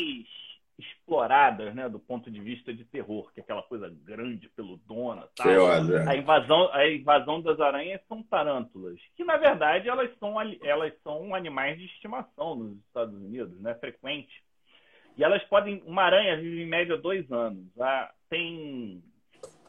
[0.78, 5.44] exploradas, né, do ponto de vista de terror, que é aquela coisa grande, peludona, tá?
[6.08, 11.34] A invasão, a invasão das aranhas são tarântulas, que na verdade elas são elas são
[11.34, 14.42] animais de estimação nos Estados Unidos, né, frequente.
[15.18, 17.66] E elas podem, uma aranha vive em média dois anos.
[18.30, 19.02] Tem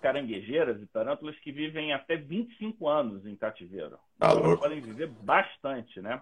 [0.02, 3.98] caranguejeiras e tarântulas que vivem até 25 anos em cativeiro.
[4.20, 6.22] Tá elas podem viver bastante, né?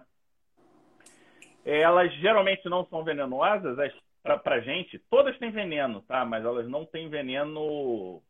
[1.64, 3.76] Elas geralmente não são venenosas
[4.22, 4.98] para a gente.
[5.10, 6.24] Todas têm veneno, tá?
[6.24, 8.22] Mas elas não têm veneno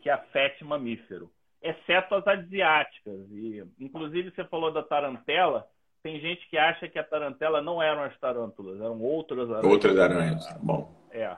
[0.00, 1.30] que afete mamífero.
[1.62, 3.18] exceto as asiáticas.
[3.30, 5.66] E, inclusive, você falou da tarantela.
[6.02, 9.72] Tem gente que acha que a tarantela não eram as tarântulas, eram outras aranhas.
[9.72, 10.94] Outras aranhas, bom.
[11.10, 11.36] É.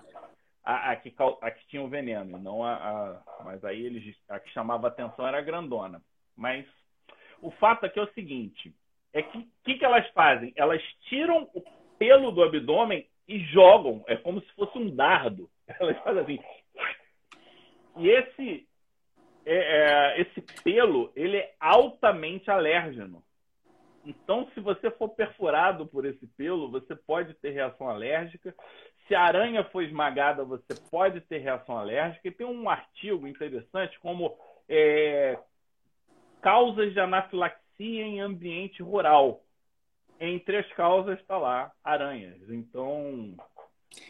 [0.71, 4.39] A, a, que, a que tinha o veneno, não a, a, mas aí eles, a
[4.39, 6.03] que chamava atenção era a grandona.
[6.37, 6.67] Mas
[7.41, 8.75] o fato aqui é o seguinte:
[9.15, 10.53] é que o que, que elas fazem?
[10.55, 11.63] Elas tiram o
[11.99, 14.05] pelo do abdômen e jogam.
[14.07, 15.49] É como se fosse um dardo.
[15.81, 16.39] Elas fazem assim.
[17.97, 18.69] E esse,
[19.45, 23.23] é, é, esse pelo, ele é altamente alérgeno.
[24.05, 28.55] Então, se você for perfurado por esse pelo, você pode ter reação alérgica.
[29.09, 32.29] Se a aranha for esmagada, você pode ter reação alérgica.
[32.29, 34.37] E tem um artigo interessante como
[34.69, 35.39] é,
[36.43, 39.43] causas de anafilaxia em ambiente rural.
[40.21, 42.37] Entre as causas está lá aranhas.
[42.51, 43.35] Então.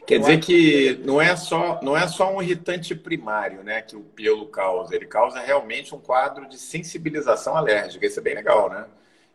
[0.05, 4.03] Quer dizer que não é só não é só um irritante primário, né, que o
[4.03, 4.96] pelo causa.
[4.96, 8.05] Ele causa realmente um quadro de sensibilização alérgica.
[8.05, 8.86] Isso é bem legal, né?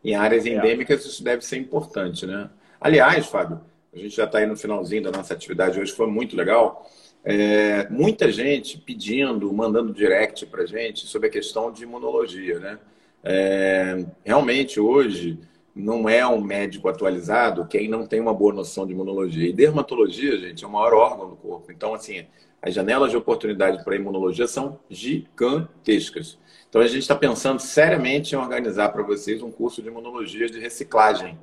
[0.03, 0.49] Em áreas é.
[0.49, 2.49] endêmicas isso deve ser importante, né?
[2.82, 3.61] Aliás, Fábio,
[3.94, 6.89] a gente já está aí no finalzinho da nossa atividade hoje, foi muito legal.
[7.24, 12.80] É, muita gente pedindo, mandando direct para gente sobre a questão de imunologia, né?
[13.24, 15.39] É, realmente hoje
[15.74, 19.48] não é um médico atualizado quem não tem uma boa noção de imunologia.
[19.48, 21.72] E dermatologia, gente, é o maior órgão do corpo.
[21.72, 22.26] Então, assim,
[22.62, 26.38] as janelas de oportunidade para a imunologia são gigantescas.
[26.70, 30.60] Então, a gente está pensando seriamente em organizar para vocês um curso de imunologia de
[30.60, 31.38] reciclagem,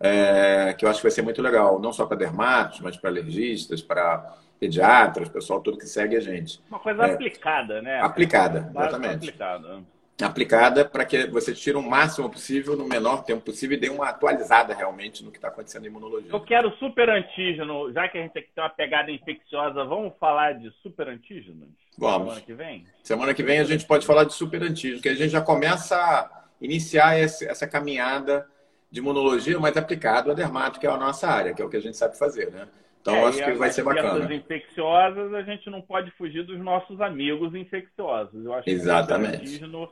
[0.00, 3.10] é, que eu acho que vai ser muito legal, não só para dermatos, mas para
[3.10, 6.60] alergistas, para pediatras, pessoal todo que segue a gente.
[6.68, 8.00] Uma coisa é, aplicada, né?
[8.00, 9.28] Aplicada, exatamente.
[9.28, 9.84] Aplicada
[10.24, 14.08] aplicada para que você tire o máximo possível no menor tempo possível e dê uma
[14.08, 16.30] atualizada realmente no que está acontecendo em imunologia.
[16.32, 20.70] Eu quero super antígeno, já que a gente tem uma pegada infecciosa, vamos falar de
[20.82, 21.68] super antígenos?
[21.98, 22.28] Vamos.
[22.28, 22.86] Semana que vem?
[23.02, 25.96] Semana que vem a gente pode falar de super antígenos, que a gente já começa
[25.96, 28.46] a iniciar essa caminhada
[28.90, 31.76] de imunologia, mas aplicado a dermato, que é a nossa área, que é o que
[31.76, 32.68] a gente sabe fazer, né?
[33.00, 34.24] Então, é, acho que vai ser bacana.
[34.24, 38.44] As infecciosas, a gente não pode fugir dos nossos amigos infecciosos.
[38.44, 39.58] Eu acho Exatamente.
[39.58, 39.88] que o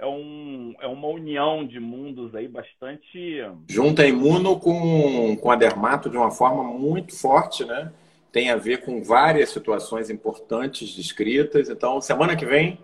[0.00, 3.38] é, um, é uma união de mundos aí bastante.
[3.68, 7.92] Junta imuno com, com a dermato de uma forma muito forte, né?
[8.32, 11.68] Tem a ver com várias situações importantes descritas.
[11.68, 12.78] Então, semana que vem,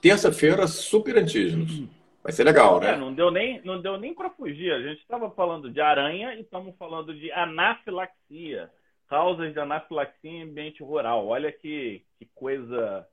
[0.00, 1.82] terça-feira, super antígenos.
[2.22, 2.92] Vai ser legal, né?
[2.92, 4.72] É, não deu nem, não deu nem para fugir.
[4.72, 8.70] A gente estava falando de aranha e estamos falando de anafilaxia,
[9.08, 11.26] causas de anafilaxia em ambiente rural.
[11.26, 13.06] Olha que, que coisa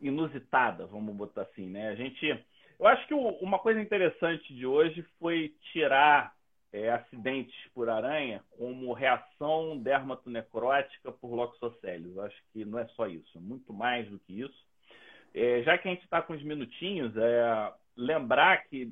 [0.00, 1.88] inusitada, vamos botar assim, né?
[1.88, 2.38] A gente
[2.78, 6.32] eu acho que o, uma coisa interessante de hoje foi tirar
[6.72, 12.14] é, acidentes por aranha como reação dermatonecrótica por loxoceles.
[12.14, 14.66] Eu acho que não é só isso, é muito mais do que isso.
[15.34, 18.90] É, já que a gente está com uns minutinhos, é, lembrar que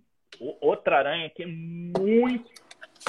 [0.61, 2.51] outra aranha que é muito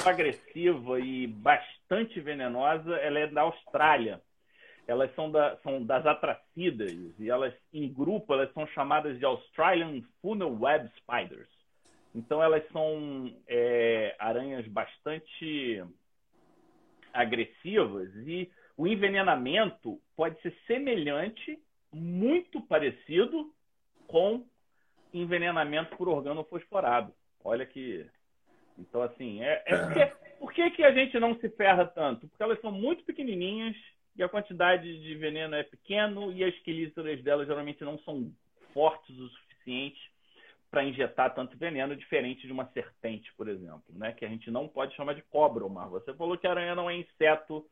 [0.06, 4.22] agressiva e bastante venenosa, ela é da Austrália
[4.88, 10.02] elas são, da, são das atracidas e elas, em grupo, elas são chamadas de Australian
[10.22, 11.50] Funnel Web Spiders.
[12.14, 15.84] Então, elas são é, aranhas bastante
[17.12, 21.58] agressivas e o envenenamento pode ser semelhante,
[21.92, 23.52] muito parecido
[24.06, 24.46] com
[25.12, 27.12] envenenamento por organo fosforado.
[27.44, 28.06] Olha que.
[28.78, 30.06] Então, assim, é, é porque,
[30.38, 32.28] por que, que a gente não se ferra tanto?
[32.28, 33.76] Porque elas são muito pequenininhas
[34.16, 38.32] e a quantidade de veneno é pequeno e as quelíceras delas geralmente não são
[38.72, 40.00] fortes o suficiente
[40.70, 44.12] para injetar tanto veneno, diferente de uma serpente, por exemplo, né?
[44.12, 45.88] que a gente não pode chamar de cobra, Omar.
[45.88, 47.66] Você falou que aranha não é inseto,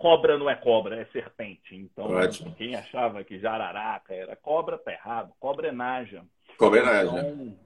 [0.00, 1.76] cobra não é cobra, é serpente.
[1.76, 2.54] Então, Ótimo.
[2.56, 5.30] quem achava que jararaca era cobra, tá errado.
[5.38, 6.22] Cobra é naja.
[6.56, 7.18] Cobra é naja.
[7.18, 7.56] Então...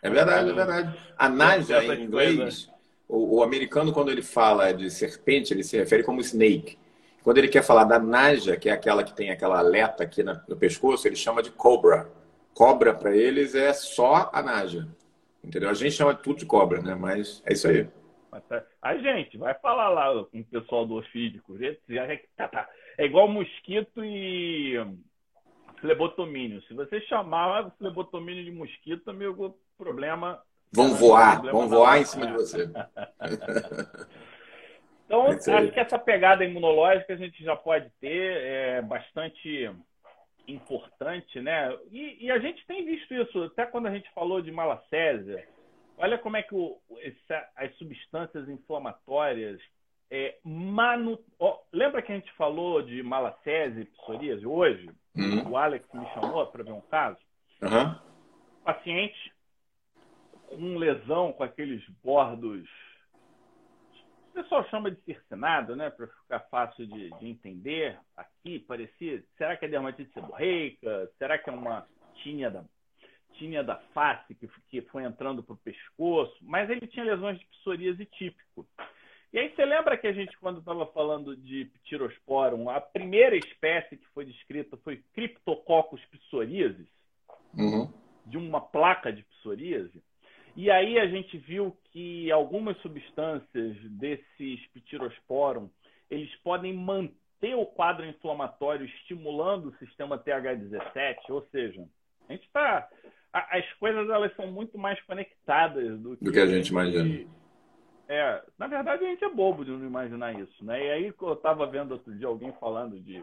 [0.00, 0.98] É verdade, é verdade.
[1.16, 2.70] A naja, em inglês,
[3.08, 6.78] o, o, americano, quando ele fala de serpente, ele se refere como snake.
[7.22, 10.56] Quando ele quer falar da naja, que é aquela que tem aquela aleta aqui no
[10.56, 12.08] pescoço, ele chama de cobra.
[12.54, 14.88] Cobra, para eles, é só a naja.
[15.42, 15.70] Entendeu?
[15.70, 16.94] A gente chama tudo de cobra, né?
[16.94, 17.88] Mas é isso aí.
[18.30, 21.56] Tá, a gente vai falar lá com o pessoal do ofídico.
[22.36, 22.68] Tá, tá.
[22.96, 24.74] É igual mosquito e
[25.80, 26.62] flebotomínio.
[26.62, 32.32] Se você chamar flebotomínio de mosquito, meu problema Vão voar, vão voar em cima de
[32.32, 32.64] você.
[35.06, 39.70] então, é acho que essa pegada imunológica a gente já pode ter, é bastante
[40.46, 41.74] importante, né?
[41.90, 45.46] E, e, a gente tem visto isso, até quando a gente falou de malacésia.
[45.98, 47.20] Olha como é que o, esse,
[47.56, 49.60] as substâncias inflamatórias
[50.10, 51.18] é, manu...
[51.38, 54.90] Oh, lembra que a gente falou de malacese e psoríase hoje?
[55.16, 55.50] Uhum.
[55.50, 57.18] O Alex me chamou para ver um caso.
[57.62, 57.94] Uhum.
[58.64, 59.32] Paciente
[60.48, 62.68] com lesão com aqueles bordos.
[64.30, 65.90] O pessoal chama de circinado, né?
[65.90, 67.98] Para ficar fácil de, de, entender.
[68.16, 69.22] Aqui parecia.
[69.36, 71.10] Será que é dermatite seborreica?
[71.18, 71.86] Será que é uma
[72.22, 72.64] tinha da
[73.38, 76.36] tinha da face que, que foi entrando para o pescoço?
[76.42, 78.66] Mas ele tinha lesões de psoríase típico.
[79.32, 83.96] E aí você lembra que a gente, quando estava falando de Ptirosporum, a primeira espécie
[83.96, 86.88] que foi descrita foi Cryptococcus psoriasis,
[87.54, 87.92] uhum.
[88.26, 90.02] de uma placa de psoríase.
[90.56, 95.68] E aí a gente viu que algumas substâncias desses Ptirosporum,
[96.10, 101.86] eles podem manter o quadro inflamatório estimulando o sistema TH17, ou seja,
[102.28, 102.88] a gente está
[103.32, 107.26] as coisas elas são muito mais conectadas do que, do que a gente imagina.
[108.08, 110.82] É, na verdade, a gente é bobo de não imaginar isso, né?
[110.82, 113.22] E aí eu estava vendo outro dia alguém falando de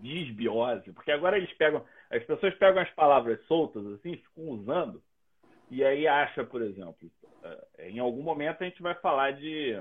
[0.00, 5.02] disbiose, porque agora eles pegam, as pessoas pegam as palavras soltas assim, ficam usando,
[5.70, 7.10] e aí acha, por exemplo,
[7.78, 9.76] é, em algum momento a gente vai falar de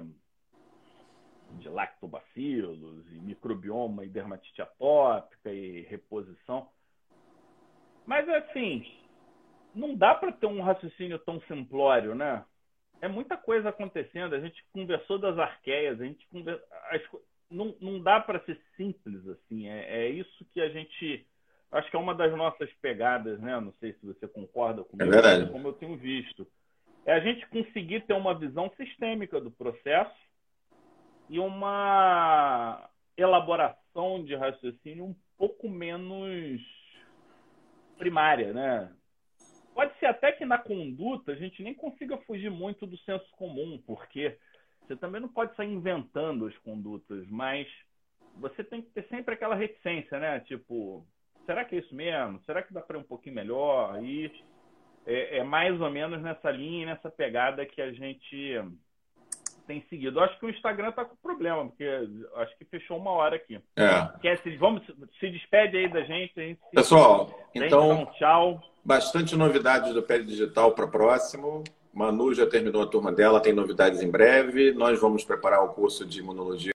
[1.60, 6.68] de lactobacilos e microbioma e dermatite atópica e reposição.
[8.06, 8.86] Mas assim,
[9.74, 12.44] não dá para ter um raciocínio tão simplório, né?
[13.04, 14.34] é muita coisa acontecendo.
[14.34, 17.02] A gente conversou das arqueias, a gente conversa, as,
[17.52, 19.68] não, não dá para ser simples assim.
[19.68, 21.28] É, é, isso que a gente
[21.70, 23.60] acho que é uma das nossas pegadas, né?
[23.60, 25.52] Não sei se você concorda comigo, é verdade.
[25.52, 26.48] como eu tenho visto.
[27.06, 30.16] É a gente conseguir ter uma visão sistêmica do processo
[31.30, 36.62] e uma elaboração de raciocínio um pouco menos
[38.04, 38.92] primária, né?
[39.74, 43.82] Pode ser até que na conduta a gente nem consiga fugir muito do senso comum,
[43.88, 44.38] porque
[44.82, 47.66] você também não pode sair inventando as condutas, mas
[48.36, 50.42] você tem que ter sempre aquela reticência, né?
[50.42, 51.08] Tipo,
[51.46, 52.42] será que é isso mesmo?
[52.44, 54.04] Será que dá para um pouquinho melhor?
[54.04, 54.30] E
[55.06, 58.62] é, é, mais ou menos nessa linha, nessa pegada que a gente
[59.68, 60.20] tem seguido.
[60.20, 61.86] Eu acho que o Instagram está com problema, porque
[62.38, 63.60] acho que fechou uma hora aqui.
[63.76, 64.20] É.
[64.22, 64.84] Quer se, vamos,
[65.20, 66.34] se despede aí da gente.
[66.36, 68.62] gente Pessoal, então, um tchau.
[68.84, 71.64] Bastante novidades do Pele Digital para próximo.
[71.94, 74.72] Manu já terminou a turma dela, tem novidades em breve.
[74.72, 76.72] Nós vamos preparar o curso de imunologia